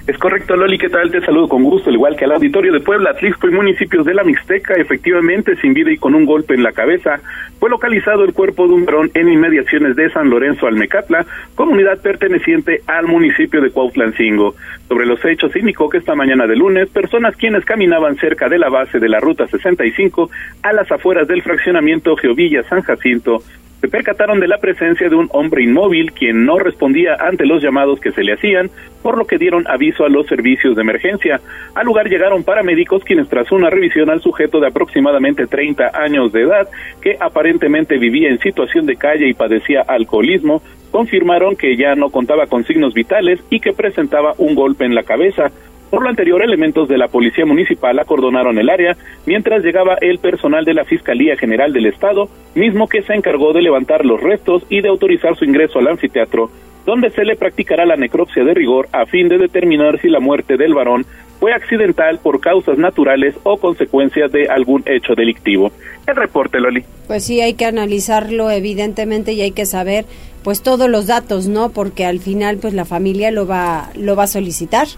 [0.07, 1.11] Es correcto, Loli, ¿qué tal?
[1.11, 4.14] Te saludo con gusto, al igual que al auditorio de Puebla, Atlixco y municipios de
[4.14, 7.20] la Mixteca, efectivamente, sin vida y con un golpe en la cabeza,
[7.59, 12.83] fue localizado el cuerpo de un varón en inmediaciones de San Lorenzo Almecatla, comunidad perteneciente
[12.87, 14.55] al municipio de Cuautlancingo.
[14.88, 18.68] Sobre los hechos, indicó que esta mañana de lunes, personas quienes caminaban cerca de la
[18.68, 20.31] base de la Ruta 65
[20.62, 23.42] a las afueras del fraccionamiento Geovilla San Jacinto
[23.81, 28.01] se percataron de la presencia de un hombre inmóvil quien no respondía ante los llamados
[28.01, 28.70] que se le hacían,
[29.03, 31.40] por lo que dieron aviso a los servicios de emergencia.
[31.74, 36.42] Al lugar llegaron paramédicos quienes tras una revisión al sujeto de aproximadamente 30 años de
[36.42, 36.68] edad,
[37.00, 42.46] que aparentemente vivía en situación de calle y padecía alcoholismo, confirmaron que ya no contaba
[42.46, 45.52] con signos vitales y que presentaba un golpe en la cabeza.
[45.90, 50.64] Por lo anterior, elementos de la Policía Municipal acordonaron el área mientras llegaba el personal
[50.64, 54.82] de la Fiscalía General del Estado, mismo que se encargó de levantar los restos y
[54.82, 56.50] de autorizar su ingreso al anfiteatro,
[56.88, 60.57] donde se le practicará la necropsia de rigor a fin de determinar si la muerte
[60.57, 61.05] del varón
[61.38, 65.70] fue accidental por causas naturales o consecuencias de algún hecho delictivo.
[66.07, 66.83] El reporte, Loli.
[67.07, 70.07] Pues sí, hay que analizarlo evidentemente y hay que saber
[70.42, 71.68] pues todos los datos, ¿no?
[71.72, 74.88] Porque al final pues la familia lo va lo va a solicitar.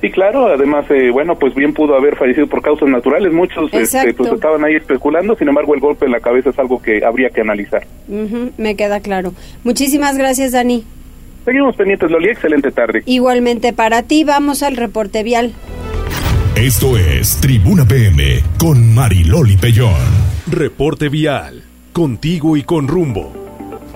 [0.00, 4.14] Sí, claro, además, eh, bueno, pues bien pudo haber fallecido por causas naturales, muchos este,
[4.14, 7.28] pues, estaban ahí especulando, sin embargo el golpe en la cabeza es algo que habría
[7.28, 7.86] que analizar.
[8.56, 9.34] me queda claro.
[9.62, 10.84] Muchísimas gracias, Dani.
[11.44, 13.02] Seguimos pendientes, Loli, excelente tarde.
[13.06, 15.52] Igualmente para ti, vamos al reporte vial.
[16.56, 19.94] Esto es Tribuna PM con Mariloli Pellón.
[20.50, 23.39] Reporte vial, contigo y con rumbo.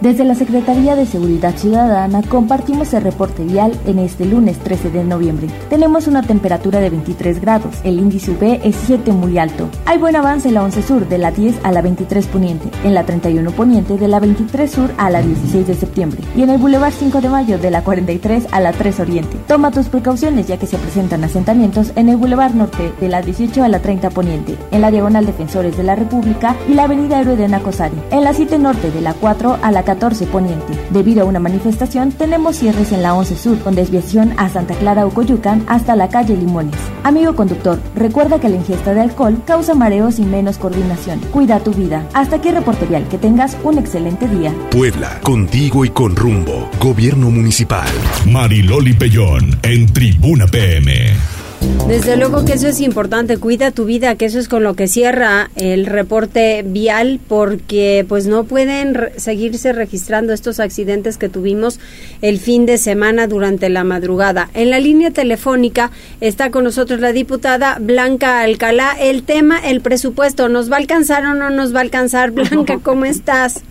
[0.05, 5.03] Desde la Secretaría de Seguridad Ciudadana compartimos el reporte vial en este lunes 13 de
[5.03, 5.49] noviembre.
[5.71, 9.67] Tenemos una temperatura de 23 grados, el índice UV es 7 muy alto.
[9.87, 12.93] Hay buen avance en la 11 sur de la 10 a la 23 poniente, en
[12.93, 16.59] la 31 poniente de la 23 sur a la 16 de septiembre y en el
[16.59, 19.39] Boulevard 5 de mayo de la 43 a la 3 oriente.
[19.49, 23.65] Toma tus precauciones ya que se presentan asentamientos en el Boulevard Norte de la 18
[23.65, 27.37] a la 30 poniente, en la Diagonal Defensores de la República y la Avenida Héroe
[27.37, 29.94] de en la 7 norte de la 4 a la 14
[30.31, 30.73] Poniente.
[30.91, 35.05] Debido a una manifestación, tenemos cierres en la 11 Sur, con desviación a Santa Clara
[35.07, 36.77] Coyucan hasta la calle Limones.
[37.03, 41.21] Amigo conductor, recuerda que la ingesta de alcohol causa mareos y menos coordinación.
[41.33, 42.07] Cuida tu vida.
[42.15, 43.07] Hasta aquí reporte vial.
[43.09, 44.53] Que tengas un excelente día.
[44.71, 46.69] Puebla, contigo y con rumbo.
[46.81, 47.89] Gobierno Municipal.
[48.27, 51.44] Mariloli Pellón, en Tribuna PM.
[51.89, 54.89] Desde luego que eso es importante, cuida tu vida, que eso es con lo que
[54.89, 61.79] cierra el reporte vial, porque pues no pueden seguirse registrando estos accidentes que tuvimos
[62.23, 64.49] el fin de semana durante la madrugada.
[64.55, 65.91] En la línea telefónica
[66.23, 68.97] está con nosotros la diputada Blanca Alcalá.
[68.99, 72.31] El tema, el presupuesto, ¿nos va a alcanzar o no nos va a alcanzar?
[72.31, 73.63] Blanca, ¿cómo estás?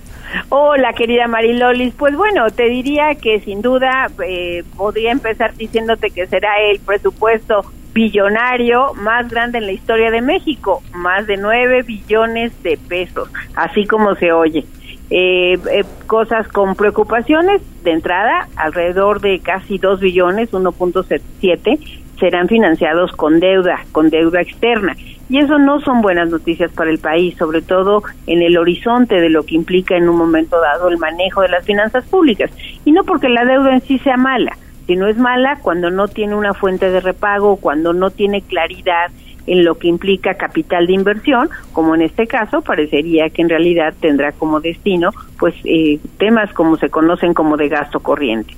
[0.49, 1.93] Hola, querida Marilolis.
[1.95, 7.65] Pues bueno, te diría que sin duda eh, podría empezar diciéndote que será el presupuesto
[7.93, 13.85] billonario más grande en la historia de México, más de 9 billones de pesos, así
[13.85, 14.65] como se oye.
[15.09, 21.79] Eh, eh, cosas con preocupaciones de entrada, alrededor de casi 2 billones, 1.7,
[22.19, 24.95] serán financiados con deuda, con deuda externa.
[25.29, 29.29] Y eso no son buenas noticias para el país, sobre todo en el horizonte de
[29.29, 32.51] lo que implica en un momento dado el manejo de las finanzas públicas.
[32.85, 36.07] Y no porque la deuda en sí sea mala, si no es mala cuando no
[36.07, 39.11] tiene una fuente de repago, cuando no tiene claridad
[39.45, 43.93] en lo que implica capital de inversión, como en este caso parecería que en realidad
[43.99, 48.55] tendrá como destino pues eh, temas como se conocen como de gasto corriente.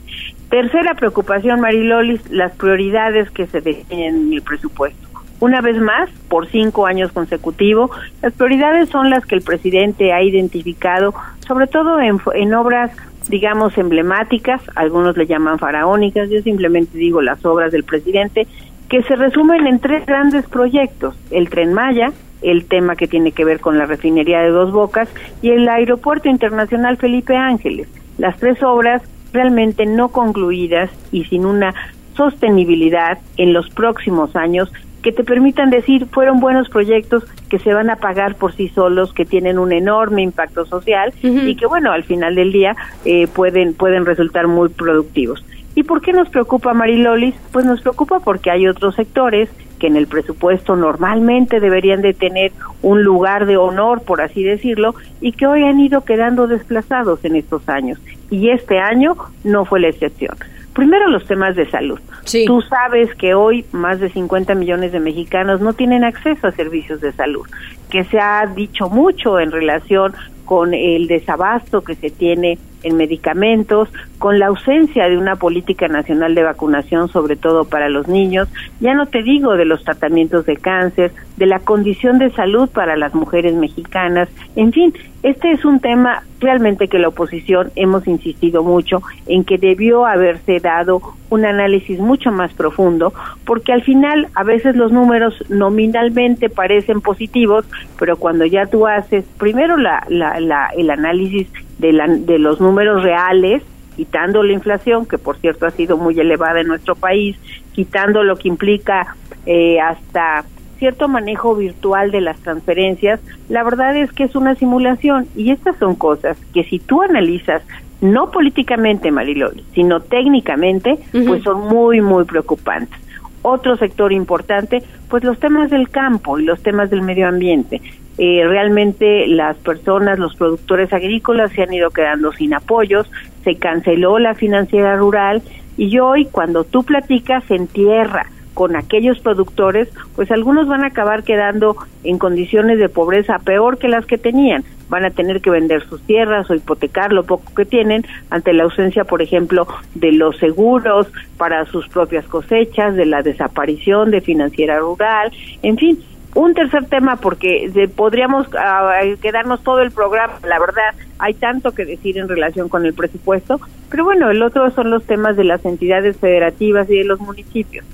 [0.49, 5.05] Tercera preocupación, Marilolis, las prioridades que se definen en el presupuesto.
[5.39, 10.23] Una vez más, por cinco años consecutivos, las prioridades son las que el presidente ha
[10.23, 11.13] identificado,
[11.45, 12.91] sobre todo en, en obras
[13.29, 18.47] digamos, emblemáticas, algunos le llaman faraónicas, yo simplemente digo las obras del presidente,
[18.89, 22.11] que se resumen en tres grandes proyectos, el tren Maya,
[22.41, 25.09] el tema que tiene que ver con la refinería de Dos Bocas
[25.41, 27.87] y el Aeropuerto Internacional Felipe Ángeles.
[28.17, 29.01] Las tres obras
[29.33, 31.73] realmente no concluidas y sin una
[32.15, 34.71] sostenibilidad en los próximos años
[35.05, 39.13] que te permitan decir fueron buenos proyectos que se van a pagar por sí solos,
[39.13, 43.75] que tienen un enorme impacto social y que bueno al final del día eh, pueden
[43.75, 45.45] pueden resultar muy productivos.
[45.75, 47.35] ¿Y por qué nos preocupa Marilolis?
[47.51, 52.51] Pues nos preocupa porque hay otros sectores que en el presupuesto normalmente deberían de tener
[52.81, 57.35] un lugar de honor, por así decirlo, y que hoy han ido quedando desplazados en
[57.35, 57.99] estos años.
[58.31, 60.35] Y este año no fue la excepción.
[60.75, 61.99] Primero los temas de salud.
[62.45, 66.99] Tú sabes que hoy más de 50 millones de mexicanos no tienen acceso a servicios
[66.99, 67.47] de salud,
[67.89, 73.89] que se ha dicho mucho en relación con el desabasto que se tiene en medicamentos,
[74.17, 78.47] con la ausencia de una política nacional de vacunación, sobre todo para los niños,
[78.79, 82.95] ya no te digo de los tratamientos de cáncer, de la condición de salud para
[82.95, 84.93] las mujeres mexicanas, en fin,
[85.23, 90.59] este es un tema realmente que la oposición hemos insistido mucho en que debió haberse
[90.59, 93.11] dado un análisis mucho más profundo,
[93.45, 97.65] porque al final a veces los números nominalmente parecen positivos,
[97.97, 103.03] pero cuando ya tú haces primero la, la, el análisis de, la, de los números
[103.03, 103.63] reales,
[103.95, 107.37] quitando la inflación, que por cierto ha sido muy elevada en nuestro país,
[107.73, 110.45] quitando lo que implica eh, hasta
[110.77, 115.77] cierto manejo virtual de las transferencias, la verdad es que es una simulación y estas
[115.77, 117.61] son cosas que si tú analizas
[118.01, 122.99] no políticamente, Marilol, sino técnicamente, pues son muy, muy preocupantes.
[123.41, 127.81] Otro sector importante, pues los temas del campo y los temas del medio ambiente.
[128.17, 133.11] Eh, realmente las personas, los productores agrícolas se han ido quedando sin apoyos,
[133.43, 135.41] se canceló la financiera rural
[135.77, 141.23] y hoy cuando tú platicas en tierra con aquellos productores, pues algunos van a acabar
[141.23, 141.75] quedando
[142.05, 144.63] en condiciones de pobreza peor que las que tenían.
[144.87, 148.63] Van a tener que vender sus tierras o hipotecar lo poco que tienen ante la
[148.63, 154.79] ausencia, por ejemplo, de los seguros para sus propias cosechas, de la desaparición de financiera
[154.79, 155.99] rural, en fin,
[156.35, 161.85] un tercer tema, porque podríamos ah, quedarnos todo el programa, la verdad, hay tanto que
[161.85, 165.63] decir en relación con el presupuesto, pero bueno, el otro son los temas de las
[165.63, 167.85] entidades federativas y de los municipios.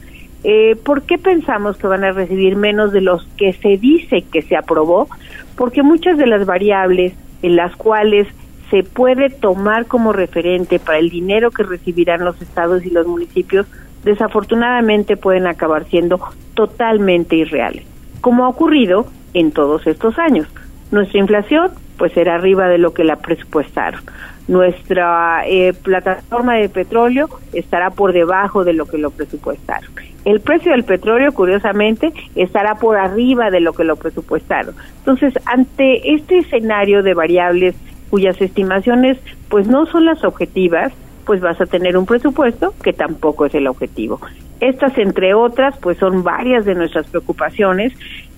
[0.44, 4.42] Eh, ¿Por qué pensamos que van a recibir menos de los que se dice que
[4.42, 5.08] se aprobó?
[5.56, 8.28] Porque muchas de las variables en las cuales
[8.72, 13.68] se puede tomar como referente para el dinero que recibirán los estados y los municipios,
[14.04, 16.20] desafortunadamente pueden acabar siendo
[16.56, 17.91] totalmente irreales
[18.22, 20.48] como ha ocurrido en todos estos años.
[20.92, 24.02] Nuestra inflación, pues será arriba de lo que la presupuestaron.
[24.48, 29.92] Nuestra eh, plataforma de petróleo estará por debajo de lo que lo presupuestaron.
[30.26, 34.76] El precio del petróleo, curiosamente, estará por arriba de lo que lo presupuestaron.
[35.00, 37.76] Entonces, ante este escenario de variables
[38.10, 39.18] cuyas estimaciones,
[39.50, 43.68] pues no son las objetivas, pues vas a tener un presupuesto que tampoco es el
[43.68, 44.20] objetivo.
[44.60, 47.94] Estas, entre otras, pues son varias de nuestras preocupaciones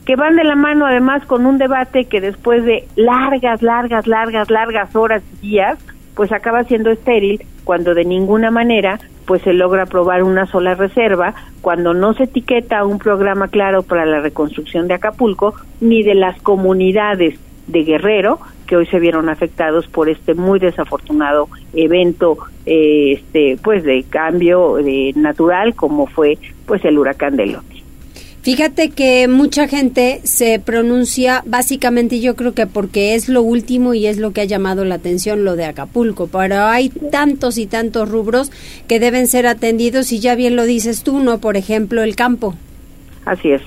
[0.06, 4.50] que van de la mano además con un debate que después de largas, largas, largas,
[4.50, 5.80] largas horas y días,
[6.16, 11.34] pues acaba siendo estéril cuando de ninguna manera pues se logra aprobar una sola reserva,
[11.62, 16.42] cuando no se etiqueta un programa claro para la reconstrucción de Acapulco, ni de las
[16.42, 23.58] comunidades de Guerrero, que hoy se vieron afectados por este muy desafortunado evento eh, este
[23.62, 27.84] pues de cambio de natural como fue pues el huracán de Loti.
[28.44, 34.06] Fíjate que mucha gente se pronuncia básicamente yo creo que porque es lo último y
[34.06, 38.10] es lo que ha llamado la atención lo de Acapulco, pero hay tantos y tantos
[38.10, 38.52] rubros
[38.90, 41.38] que deben ser atendidos y ya bien lo dices tú, ¿no?
[41.38, 42.56] Por ejemplo, el campo.
[43.24, 43.62] Así es.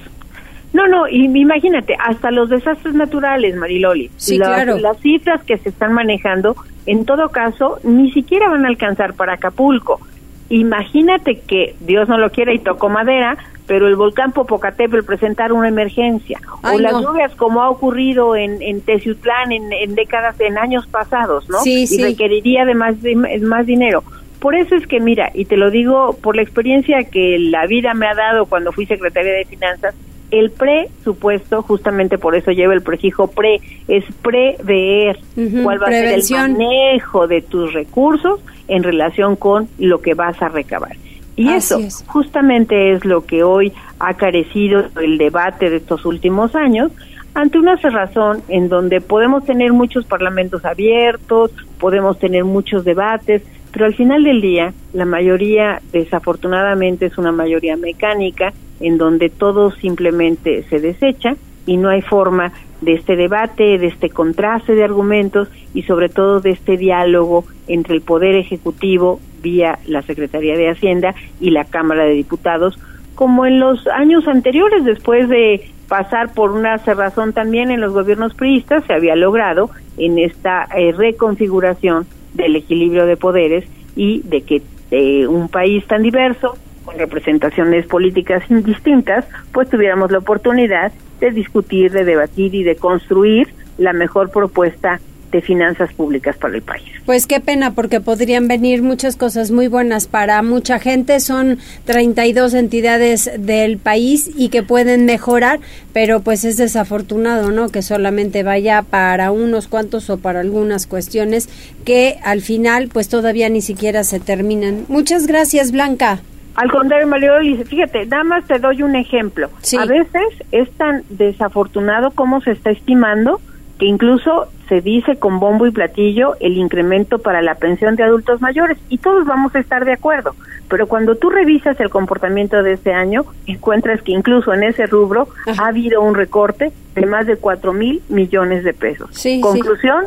[0.77, 4.11] No, no, y imagínate, hasta los desastres naturales, Mariloli.
[4.19, 4.77] Sí, claro.
[4.77, 9.33] Las cifras que se están manejando, en todo caso, ni siquiera van a alcanzar para
[9.33, 10.03] Acapulco.
[10.51, 15.69] Imagínate que, Dios no lo quiera y tocó madera, pero el volcán Popocatépetl presentara una
[15.69, 16.41] emergencia.
[16.63, 21.61] o las lluvias como ha ocurrido en, en Teciutlán en, décadas, en años pasados, ¿no?
[21.61, 24.05] Sí, y requeriría de más, de más dinero.
[24.41, 27.95] Por eso es que, mira, y te lo digo por la experiencia que la vida
[27.95, 29.95] me ha dado cuando fui secretaria de Finanzas,
[30.31, 35.19] el presupuesto, justamente por eso lleva el prefijo pre, es prever
[35.63, 40.41] cuál va a ser el manejo de tus recursos en relación con lo que vas
[40.43, 40.97] a recabar.
[41.37, 46.91] Y eso justamente es lo que hoy ha carecido el debate de estos últimos años
[47.35, 53.43] ante una cerrazón en donde podemos tener muchos parlamentos abiertos, podemos tener muchos debates,
[53.77, 59.71] pero al final del día la mayoría desafortunadamente es una mayoría mecánica en donde todo
[59.71, 65.51] simplemente se desecha y no hay forma de este debate, de este contraste de argumentos
[65.75, 71.15] y sobre todo de este diálogo entre el Poder Ejecutivo vía la Secretaría de Hacienda
[71.39, 72.79] y la Cámara de Diputados,
[73.15, 78.33] como en los años anteriores, después de pasar por una cerrazón también en los gobiernos
[78.33, 79.69] priistas, se había logrado
[79.99, 82.07] en esta eh, reconfiguración
[82.37, 83.65] del equilibrio de poderes
[83.97, 90.19] y de que eh, un país tan diverso, con representaciones políticas distintas, pues tuviéramos la
[90.19, 95.01] oportunidad de discutir, de debatir y de construir la mejor propuesta
[95.31, 96.85] de finanzas públicas para el país.
[97.05, 101.21] Pues qué pena, porque podrían venir muchas cosas muy buenas para mucha gente.
[101.21, 105.61] Son 32 entidades del país y que pueden mejorar,
[105.93, 107.69] pero pues es desafortunado, ¿no?
[107.69, 111.49] Que solamente vaya para unos cuantos o para algunas cuestiones
[111.85, 114.85] que al final pues todavía ni siquiera se terminan.
[114.89, 116.21] Muchas gracias, Blanca.
[116.57, 117.33] Al contrario, Mario,
[117.67, 119.51] fíjate, nada más te doy un ejemplo.
[119.79, 120.23] A veces
[120.53, 123.41] es tan desafortunado como se está estimando
[123.79, 128.41] que incluso se dice con bombo y platillo el incremento para la pensión de adultos
[128.41, 130.35] mayores y todos vamos a estar de acuerdo.
[130.69, 135.29] Pero cuando tú revisas el comportamiento de este año, encuentras que incluso en ese rubro
[135.59, 139.11] ha habido un recorte de más de cuatro mil millones de pesos.
[139.41, 140.07] Conclusión,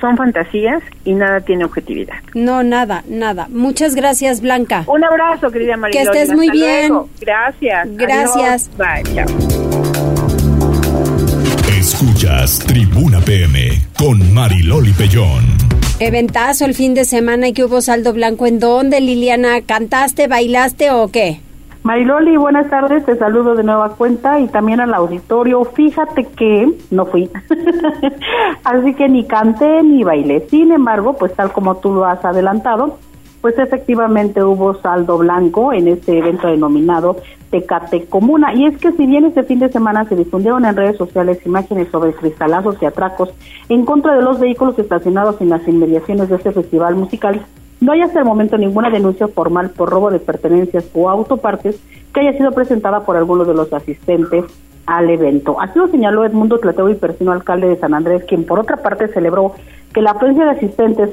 [0.00, 2.16] son fantasías y nada tiene objetividad.
[2.34, 3.48] No, nada, nada.
[3.50, 4.84] Muchas gracias, Blanca.
[4.86, 6.02] Un abrazo, querida María.
[6.02, 6.92] Que estés muy bien.
[7.20, 7.88] Gracias.
[7.96, 8.70] Gracias.
[8.76, 10.25] Bye, chao.
[11.86, 13.60] Escuchas Tribuna PM
[13.96, 15.44] con Mariloli Pellón.
[16.00, 18.46] Eventazo el fin de semana y que hubo saldo blanco.
[18.46, 19.60] ¿En dónde, Liliana?
[19.60, 21.40] ¿Cantaste, bailaste o qué?
[21.84, 25.64] Mariloli, buenas tardes, te saludo de nueva cuenta y también al auditorio.
[25.64, 27.30] Fíjate que no fui,
[28.64, 30.44] así que ni canté ni bailé.
[30.50, 32.98] Sin embargo, pues tal como tú lo has adelantado,
[33.46, 37.18] pues efectivamente hubo saldo blanco en este evento denominado
[37.52, 38.52] Tecate Comuna.
[38.52, 41.86] Y es que si bien este fin de semana se difundieron en redes sociales imágenes
[41.92, 43.32] sobre cristalazos y atracos
[43.68, 47.40] en contra de los vehículos estacionados en las inmediaciones de este festival musical,
[47.80, 51.80] no hay hasta el momento ninguna denuncia formal por robo de pertenencias o autopartes
[52.12, 54.44] que haya sido presentada por alguno de los asistentes
[54.86, 55.60] al evento.
[55.60, 59.06] Así lo señaló Edmundo Tlateo y Persino, alcalde de San Andrés, quien por otra parte
[59.06, 59.52] celebró
[59.94, 61.10] que la afluencia de asistentes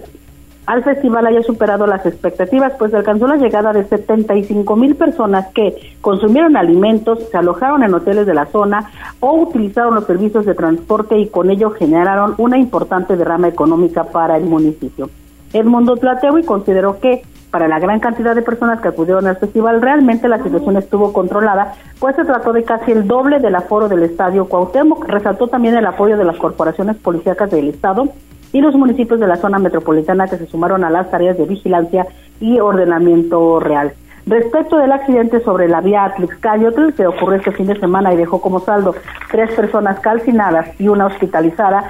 [0.66, 5.95] al festival haya superado las expectativas, pues alcanzó la llegada de 75 mil personas que
[5.99, 8.89] consumieron alimentos, se alojaron en hoteles de la zona
[9.20, 14.38] o utilizaron los servicios de transporte y con ello generaron una importante derrama económica para
[14.38, 15.09] el municipio.
[15.51, 20.28] Edmundo y consideró que para la gran cantidad de personas que acudieron al festival, realmente
[20.28, 24.45] la situación estuvo controlada, pues se trató de casi el doble del aforo del estadio
[24.45, 25.07] Cuauhtémoc.
[25.07, 28.07] Resaltó también el apoyo de las corporaciones policíacas del estado
[28.54, 32.08] y los municipios de la zona metropolitana que se sumaron a las tareas de vigilancia
[32.39, 33.93] y ordenamiento real.
[34.26, 38.39] Respecto del accidente sobre la vía Atlixcayotl que ocurrió este fin de semana y dejó
[38.39, 38.95] como saldo
[39.30, 41.88] tres personas calcinadas y una hospitalizada,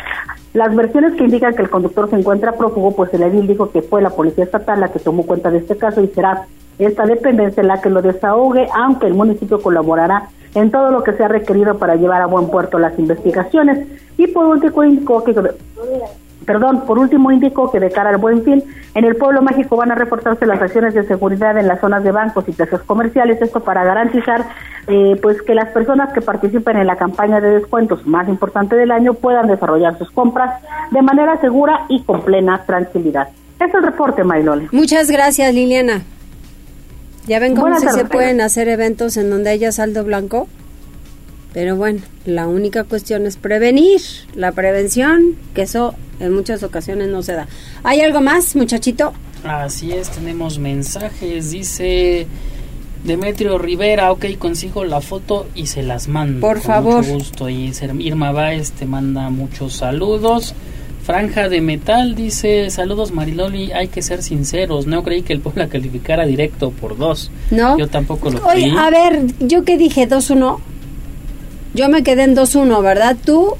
[0.53, 3.81] las versiones que indican que el conductor se encuentra prófugo, pues el edil dijo que
[3.83, 6.45] fue la policía estatal la que tomó cuenta de este caso y será
[6.79, 11.27] esta dependencia la que lo desahogue, aunque el municipio colaborará en todo lo que sea
[11.27, 13.87] requerido para llevar a buen puerto las investigaciones.
[14.17, 15.33] Y por último que
[16.45, 18.63] Perdón, por último indicó que de cara al buen fin,
[18.95, 22.11] en el pueblo mágico van a reforzarse las acciones de seguridad en las zonas de
[22.11, 24.45] bancos y plazas comerciales, esto para garantizar
[24.87, 28.91] eh, pues que las personas que participen en la campaña de descuentos más importante del
[28.91, 33.29] año puedan desarrollar sus compras de manera segura y con plena tranquilidad.
[33.59, 34.67] Es el reporte, Maylole.
[34.71, 36.01] Muchas gracias, Liliana.
[37.27, 40.47] ¿Ya ven cómo se pueden hacer eventos en donde haya saldo blanco?
[41.53, 44.01] Pero bueno, la única cuestión es prevenir,
[44.35, 45.93] la prevención, que eso
[46.23, 47.47] en muchas ocasiones no se da.
[47.83, 49.13] ¿Hay algo más, muchachito?
[49.43, 52.27] Así es, tenemos mensajes, dice
[53.03, 56.39] Demetrio Rivera, ok, consigo la foto y se las mando.
[56.39, 57.03] Por favor.
[57.03, 57.49] Mucho gusto.
[57.49, 60.55] Y Irma Baez te manda muchos saludos.
[61.03, 65.67] Franja de Metal dice, saludos Mariloli, hay que ser sinceros, no creí que el pueblo
[65.67, 67.29] calificara directo por dos.
[67.51, 67.77] No.
[67.77, 68.73] Yo tampoco lo creí.
[68.75, 70.59] a ver, yo que dije 2-1,
[71.73, 73.17] yo me quedé en 2-1, ¿verdad?
[73.21, 73.57] Tú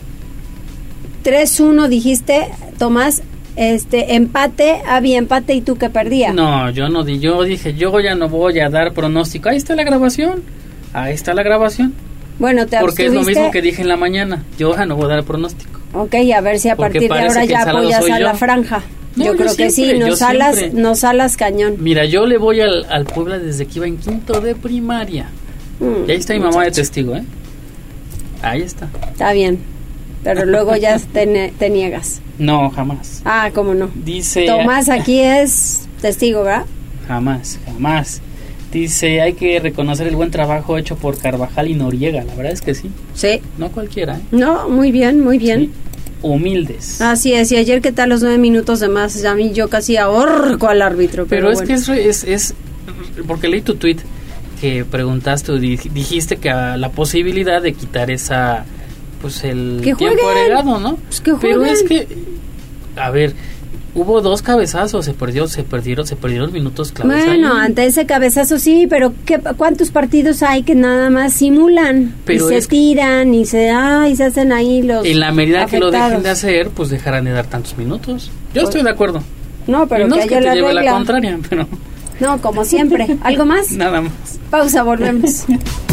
[1.23, 3.23] 3-1 dijiste, Tomás,
[3.55, 6.33] este empate, había empate y tú que perdía.
[6.33, 9.49] No, yo no di, yo dije, yo ya no voy a dar pronóstico.
[9.49, 10.43] Ahí está la grabación.
[10.93, 11.93] Ahí está la grabación.
[12.39, 14.43] Bueno, te Porque es lo mismo que dije en la mañana.
[14.57, 15.79] Yo ya no voy a dar pronóstico.
[15.93, 18.81] Ok, a ver si a partir de ahora ya apoyas a la franja.
[19.15, 21.75] yo, creo que sí, nos alas, nos alas cañón.
[21.79, 25.27] Mira, yo le voy al, al Puebla desde que iba en quinto de primaria.
[25.79, 27.23] Mm, y ahí está mi mamá de testigo, ¿eh?
[28.41, 28.89] Ahí está.
[29.11, 29.72] Está bien.
[30.23, 32.21] Pero luego ya te, niegas.
[32.39, 33.21] No, jamás.
[33.25, 33.89] Ah, ¿cómo no?
[33.93, 34.45] Dice.
[34.45, 36.65] Tomás aquí es testigo, ¿verdad?
[37.07, 38.21] Jamás, jamás.
[38.71, 42.23] Dice, hay que reconocer el buen trabajo hecho por Carvajal y Noriega.
[42.23, 42.89] La verdad es que sí.
[43.13, 43.39] Sí.
[43.57, 44.17] No cualquiera.
[44.17, 44.21] ¿eh?
[44.31, 45.71] No, muy bien, muy bien.
[46.23, 47.01] Humildes.
[47.01, 49.97] Así es, y ayer qué tal los nueve minutos de más, a mí yo casi
[49.97, 51.25] ahorco al árbitro.
[51.27, 51.67] Pero, Pero, es bueno.
[51.67, 52.55] que es, es, es-
[53.27, 53.97] Porque leí tu tweet
[54.61, 58.65] que preguntaste dijiste que a la posibilidad de quitar esa...
[59.23, 60.97] Pues el Que tiempo agregado, ¿no?
[60.97, 62.07] Pues que Pero es que...
[62.95, 63.33] A ver...
[63.95, 67.65] Hubo dos cabezazos, se perdió, se perdieron, se perdieron minutos claves Bueno, ahí.
[67.67, 72.15] ante ese cabezazo sí, pero ¿qué, ¿cuántos partidos hay que nada más simulan?
[72.25, 75.77] Pero y se tiran y se, ay, se hacen ahí los En la medida que
[75.79, 78.31] lo dejen de hacer, pues dejarán de dar tantos minutos.
[78.55, 79.21] Yo Pues- estoy de acuerdo.
[79.67, 81.67] No, pero Y no que es que te la lleve la contraria, pero
[82.19, 83.17] No, como siempre.
[83.21, 83.71] ¿Algo más?
[83.73, 84.11] nada más.
[84.49, 85.45] Pausa, volvemos.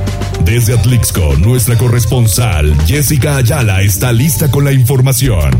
[0.45, 5.51] Desde Atlixco, nuestra corresponsal Jessica Ayala está lista con la información.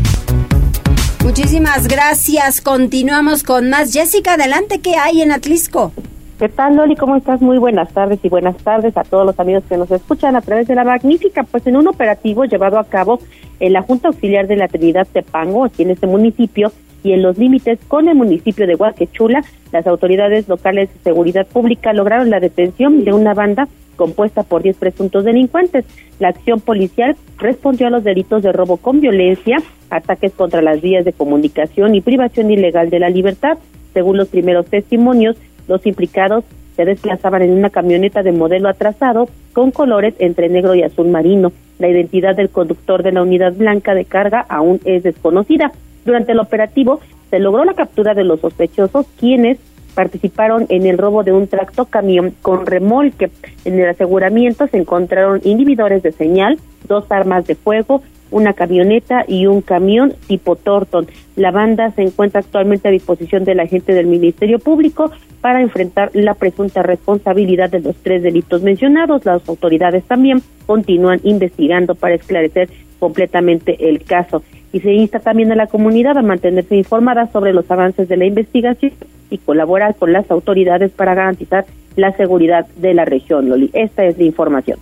[1.22, 2.60] Muchísimas gracias.
[2.60, 3.92] Continuamos con más.
[3.92, 5.92] Jessica, adelante, ¿qué hay en Atlisco?
[6.38, 6.96] ¿Qué tal, Loli?
[6.96, 7.40] ¿Cómo estás?
[7.40, 10.66] Muy buenas tardes y buenas tardes a todos los amigos que nos escuchan a través
[10.66, 11.44] de la magnífica.
[11.44, 13.20] Pues en un operativo llevado a cabo
[13.60, 16.72] en la Junta Auxiliar de la Trinidad Tepango, aquí en este municipio,
[17.04, 21.92] y en los límites con el municipio de Huaquechula, las autoridades locales de seguridad pública
[21.92, 25.84] lograron la detención de una banda compuesta por 10 presuntos delincuentes.
[26.18, 29.58] La acción policial respondió a los delitos de robo con violencia,
[29.90, 33.58] ataques contra las vías de comunicación y privación ilegal de la libertad.
[33.92, 35.36] Según los primeros testimonios,
[35.68, 36.44] los implicados
[36.76, 41.52] se desplazaban en una camioneta de modelo atrasado con colores entre negro y azul marino.
[41.78, 45.72] La identidad del conductor de la unidad blanca de carga aún es desconocida.
[46.04, 49.58] Durante el operativo se logró la captura de los sospechosos, quienes
[49.94, 53.30] participaron en el robo de un tracto camión con remolque.
[53.64, 59.46] En el aseguramiento se encontraron inhibidores de señal, dos armas de fuego, una camioneta y
[59.46, 61.06] un camión tipo Torton.
[61.36, 66.10] La banda se encuentra actualmente a disposición de la gente del Ministerio Público para enfrentar
[66.14, 69.24] la presunta responsabilidad de los tres delitos mencionados.
[69.24, 74.42] Las autoridades también continúan investigando para esclarecer completamente el caso.
[74.72, 78.24] Y se insta también a la comunidad a mantenerse informada sobre los avances de la
[78.24, 78.92] investigación
[79.32, 81.66] y colaborar con las autoridades para garantizar
[81.96, 83.70] la seguridad de la región, Loli.
[83.72, 84.78] Esta es la información.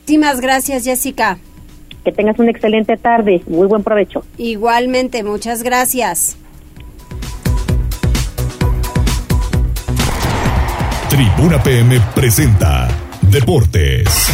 [0.00, 1.38] Muchísimas gracias, Jessica.
[2.04, 3.42] Que tengas una excelente tarde.
[3.46, 4.24] Muy buen provecho.
[4.36, 6.36] Igualmente, muchas gracias.
[11.08, 12.88] Tribuna PM presenta
[13.30, 14.28] Deportes.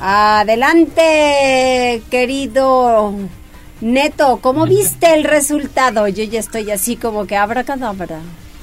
[0.00, 3.14] Adelante, querido
[3.80, 6.08] Neto, ¿cómo viste el resultado?
[6.08, 8.20] Yo ya estoy así como que abra cadabra.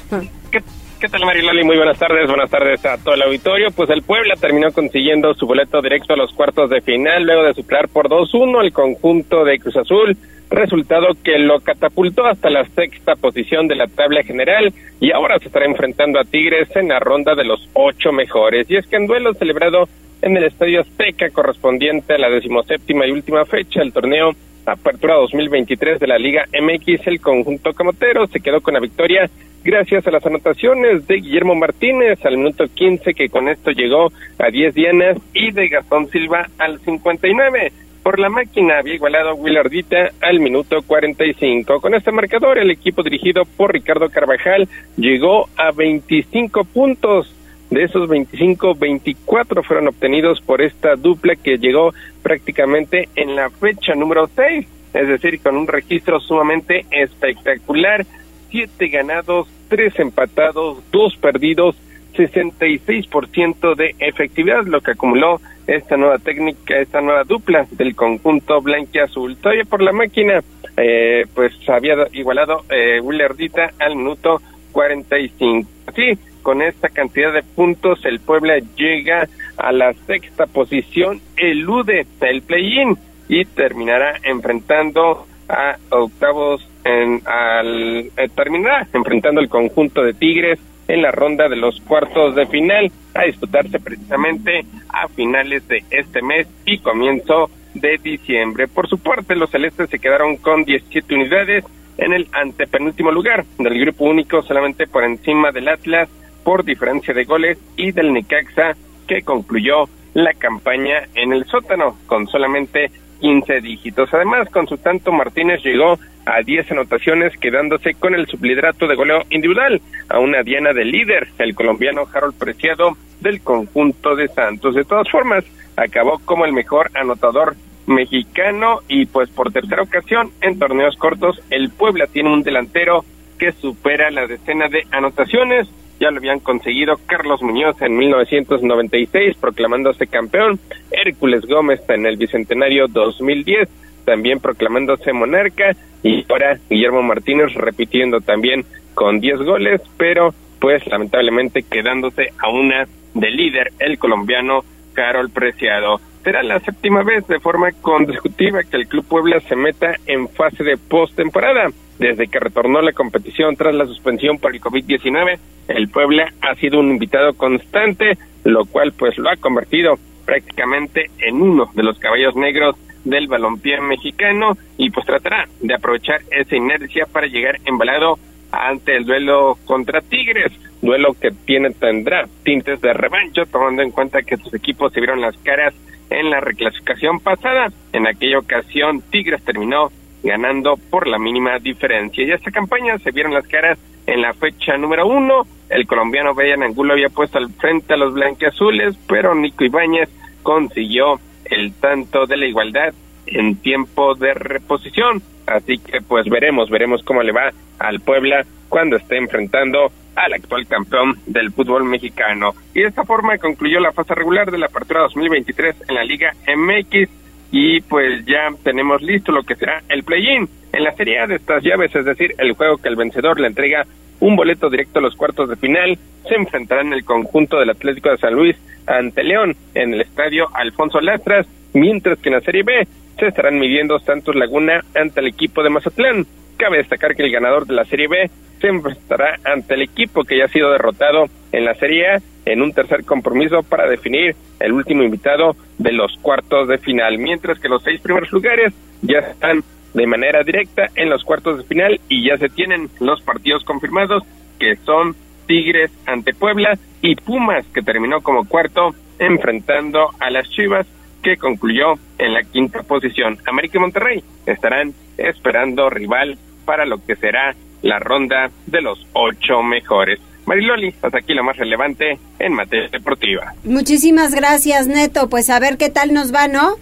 [0.09, 1.63] ¿Qué tal, Mariloli?
[1.63, 2.27] Muy buenas tardes.
[2.27, 3.71] Buenas tardes a todo el auditorio.
[3.71, 7.53] Pues el Puebla terminó consiguiendo su boleto directo a los cuartos de final luego de
[7.53, 10.17] superar por 2-1 el conjunto de Cruz Azul.
[10.49, 15.47] Resultado que lo catapultó hasta la sexta posición de la tabla general y ahora se
[15.47, 18.69] estará enfrentando a Tigres en la ronda de los ocho mejores.
[18.71, 19.89] Y es que en duelo celebrado
[20.21, 24.31] en el Estadio Azteca correspondiente a la decimoséptima y última fecha del torneo
[24.65, 29.29] Apertura 2023 de la Liga MX, el conjunto camotero se quedó con la victoria
[29.63, 34.49] gracias a las anotaciones de Guillermo Martínez al minuto 15, que con esto llegó a
[34.49, 37.71] 10 dianas, y de Gastón Silva al 59.
[38.03, 41.81] Por la máquina había igualado Willardita al minuto 45.
[41.81, 47.33] Con este marcador, el equipo dirigido por Ricardo Carvajal llegó a 25 puntos.
[47.69, 51.93] De esos 25, 24 fueron obtenidos por esta dupla que llegó
[52.23, 58.05] prácticamente en la fecha número 6, es decir, con un registro sumamente espectacular.
[58.49, 61.75] Siete ganados, tres empatados, dos perdidos,
[62.15, 69.35] 66% de efectividad, lo que acumuló esta nueva técnica, esta nueva dupla del conjunto blanquiazul.
[69.37, 70.41] Todavía por la máquina,
[70.77, 74.41] eh, pues había igualado eh, Willardita al minuto
[74.71, 75.69] 45.
[75.87, 79.27] Así, con esta cantidad de puntos, el Puebla llega
[79.57, 88.29] a la sexta posición, elude el play-in y terminará enfrentando a octavos en al eh,
[88.33, 93.25] terminará enfrentando el conjunto de Tigres en la ronda de los cuartos de final a
[93.25, 98.69] disputarse precisamente a finales de este mes y comienzo de diciembre.
[98.69, 101.65] Por su parte, los celestes se quedaron con 17 unidades
[101.97, 106.07] en el antepenúltimo lugar del grupo único, solamente por encima del Atlas,
[106.47, 112.25] por diferencia de goles y del Necaxa que concluyó la campaña en el sótano con
[112.27, 112.89] solamente
[113.19, 114.13] 15 dígitos.
[114.13, 119.23] Además, con su tanto Martínez llegó a 10 anotaciones, quedándose con el subliderato de goleo
[119.29, 124.73] individual a una diana del líder, el colombiano Harold Preciado del conjunto de Santos.
[124.73, 125.43] De todas formas,
[125.75, 131.71] acabó como el mejor anotador mexicano y pues por tercera ocasión en torneos cortos el
[131.71, 133.03] Puebla tiene un delantero
[133.37, 135.67] que supera la decena de anotaciones.
[135.99, 140.59] Ya lo habían conseguido Carlos Muñoz en 1996, proclamándose campeón.
[140.91, 143.67] Hércules Gómez en el Bicentenario 2010,
[144.05, 145.75] también proclamándose monarca.
[146.03, 152.87] Y ahora Guillermo Martínez repitiendo también con 10 goles, pero pues lamentablemente quedándose a una
[153.13, 155.99] de líder el colombiano Carol Preciado.
[156.23, 160.63] Será la séptima vez de forma consecutiva que el Club Puebla se meta en fase
[160.63, 161.69] de postemporada.
[161.99, 165.39] Desde que retornó la competición tras la suspensión por el COVID-19,
[165.69, 169.95] el Puebla ha sido un invitado constante, lo cual pues lo ha convertido
[170.25, 176.21] prácticamente en uno de los caballos negros del balompié mexicano y pues tratará de aprovechar
[176.29, 178.19] esa inercia para llegar embalado
[178.51, 184.21] ante el duelo contra Tigres, duelo que tiene tendrá tintes de revancho tomando en cuenta
[184.21, 185.73] que sus equipos se vieron las caras
[186.09, 187.67] en la reclasificación pasada.
[187.93, 189.89] En aquella ocasión Tigres terminó
[190.23, 192.23] ganando por la mínima diferencia.
[192.23, 195.45] Y esta campaña se vieron las caras en la fecha número uno.
[195.69, 200.09] El colombiano Bellan Angulo había puesto al frente a los blanqueazules, pero Nico Ibáñez
[200.43, 202.93] consiguió el tanto de la igualdad
[203.25, 205.21] en tiempo de reposición.
[205.45, 210.67] Así que pues veremos, veremos cómo le va al Puebla cuando esté enfrentando al actual
[210.67, 212.53] campeón del fútbol mexicano.
[212.73, 216.33] Y de esta forma concluyó la fase regular de la apertura 2023 en la Liga
[216.47, 217.09] MX
[217.51, 221.35] y pues ya tenemos listo lo que será el play-in en la serie A de
[221.35, 223.85] estas llaves, es decir, el juego que el vencedor le entrega
[224.19, 228.17] un boleto directo a los cuartos de final, se enfrentarán el conjunto del Atlético de
[228.17, 232.87] San Luis ante León en el estadio Alfonso Lastras, mientras que en la serie B
[233.17, 236.25] se estarán midiendo Santos Laguna ante el equipo de Mazatlán.
[236.57, 238.29] Cabe destacar que el ganador de la Serie B
[238.59, 242.61] se enfrentará ante el equipo que ya ha sido derrotado en la Serie A en
[242.61, 247.69] un tercer compromiso para definir el último invitado de los cuartos de final, mientras que
[247.69, 252.27] los seis primeros lugares ya están de manera directa en los cuartos de final y
[252.27, 254.23] ya se tienen los partidos confirmados
[254.59, 260.87] que son Tigres ante Puebla y Pumas que terminó como cuarto enfrentando a las Chivas
[261.21, 263.37] que concluyó en la quinta posición.
[263.45, 266.37] América y Monterrey estarán esperando rival
[266.67, 270.19] para lo que será la ronda de los ocho mejores.
[270.45, 273.53] Mariloli, hasta aquí lo más relevante en materia deportiva.
[273.63, 275.29] Muchísimas gracias, Neto.
[275.29, 276.75] Pues a ver qué tal nos va, ¿no?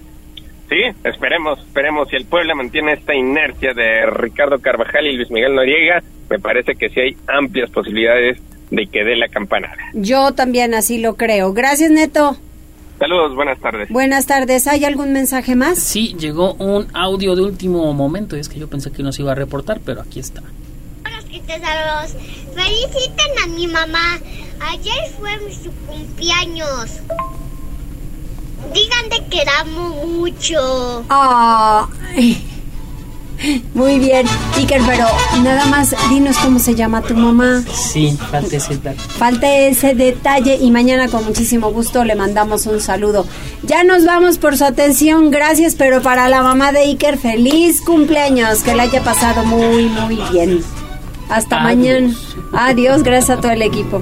[0.69, 2.09] Sí, esperemos, esperemos.
[2.09, 6.73] Si el Puebla mantiene esta inercia de Ricardo Carvajal y Luis Miguel Noriega, me parece
[6.73, 8.39] que sí hay amplias posibilidades
[8.71, 9.77] de que dé la campanada.
[9.93, 11.53] Yo también así lo creo.
[11.53, 12.37] Gracias, Neto.
[12.99, 13.89] Saludos, buenas tardes.
[13.89, 14.67] Buenas tardes.
[14.67, 15.79] ¿Hay algún mensaje más?
[15.79, 18.35] Sí, llegó un audio de último momento.
[18.35, 20.41] Es que yo pensé que nos iba a reportar, pero aquí está.
[21.47, 22.15] Saludos.
[22.55, 24.19] Feliciten a mi mamá.
[24.59, 26.99] Ayer fue su cumpleaños.
[28.73, 31.05] Díganle que la amo mucho.
[31.09, 31.87] Ah.
[33.73, 34.25] Muy bien,
[34.57, 35.05] Iker, pero
[35.43, 37.63] nada más dinos cómo se llama tu mamá.
[37.73, 38.99] Sí, falta ese detalle.
[38.99, 43.25] Falta ese detalle y mañana con muchísimo gusto le mandamos un saludo.
[43.63, 48.63] Ya nos vamos por su atención, gracias, pero para la mamá de Iker, feliz cumpleaños,
[48.63, 50.63] que le haya pasado muy, muy bien.
[51.29, 52.13] Hasta mañana.
[52.53, 54.01] Adiós, gracias a todo el equipo.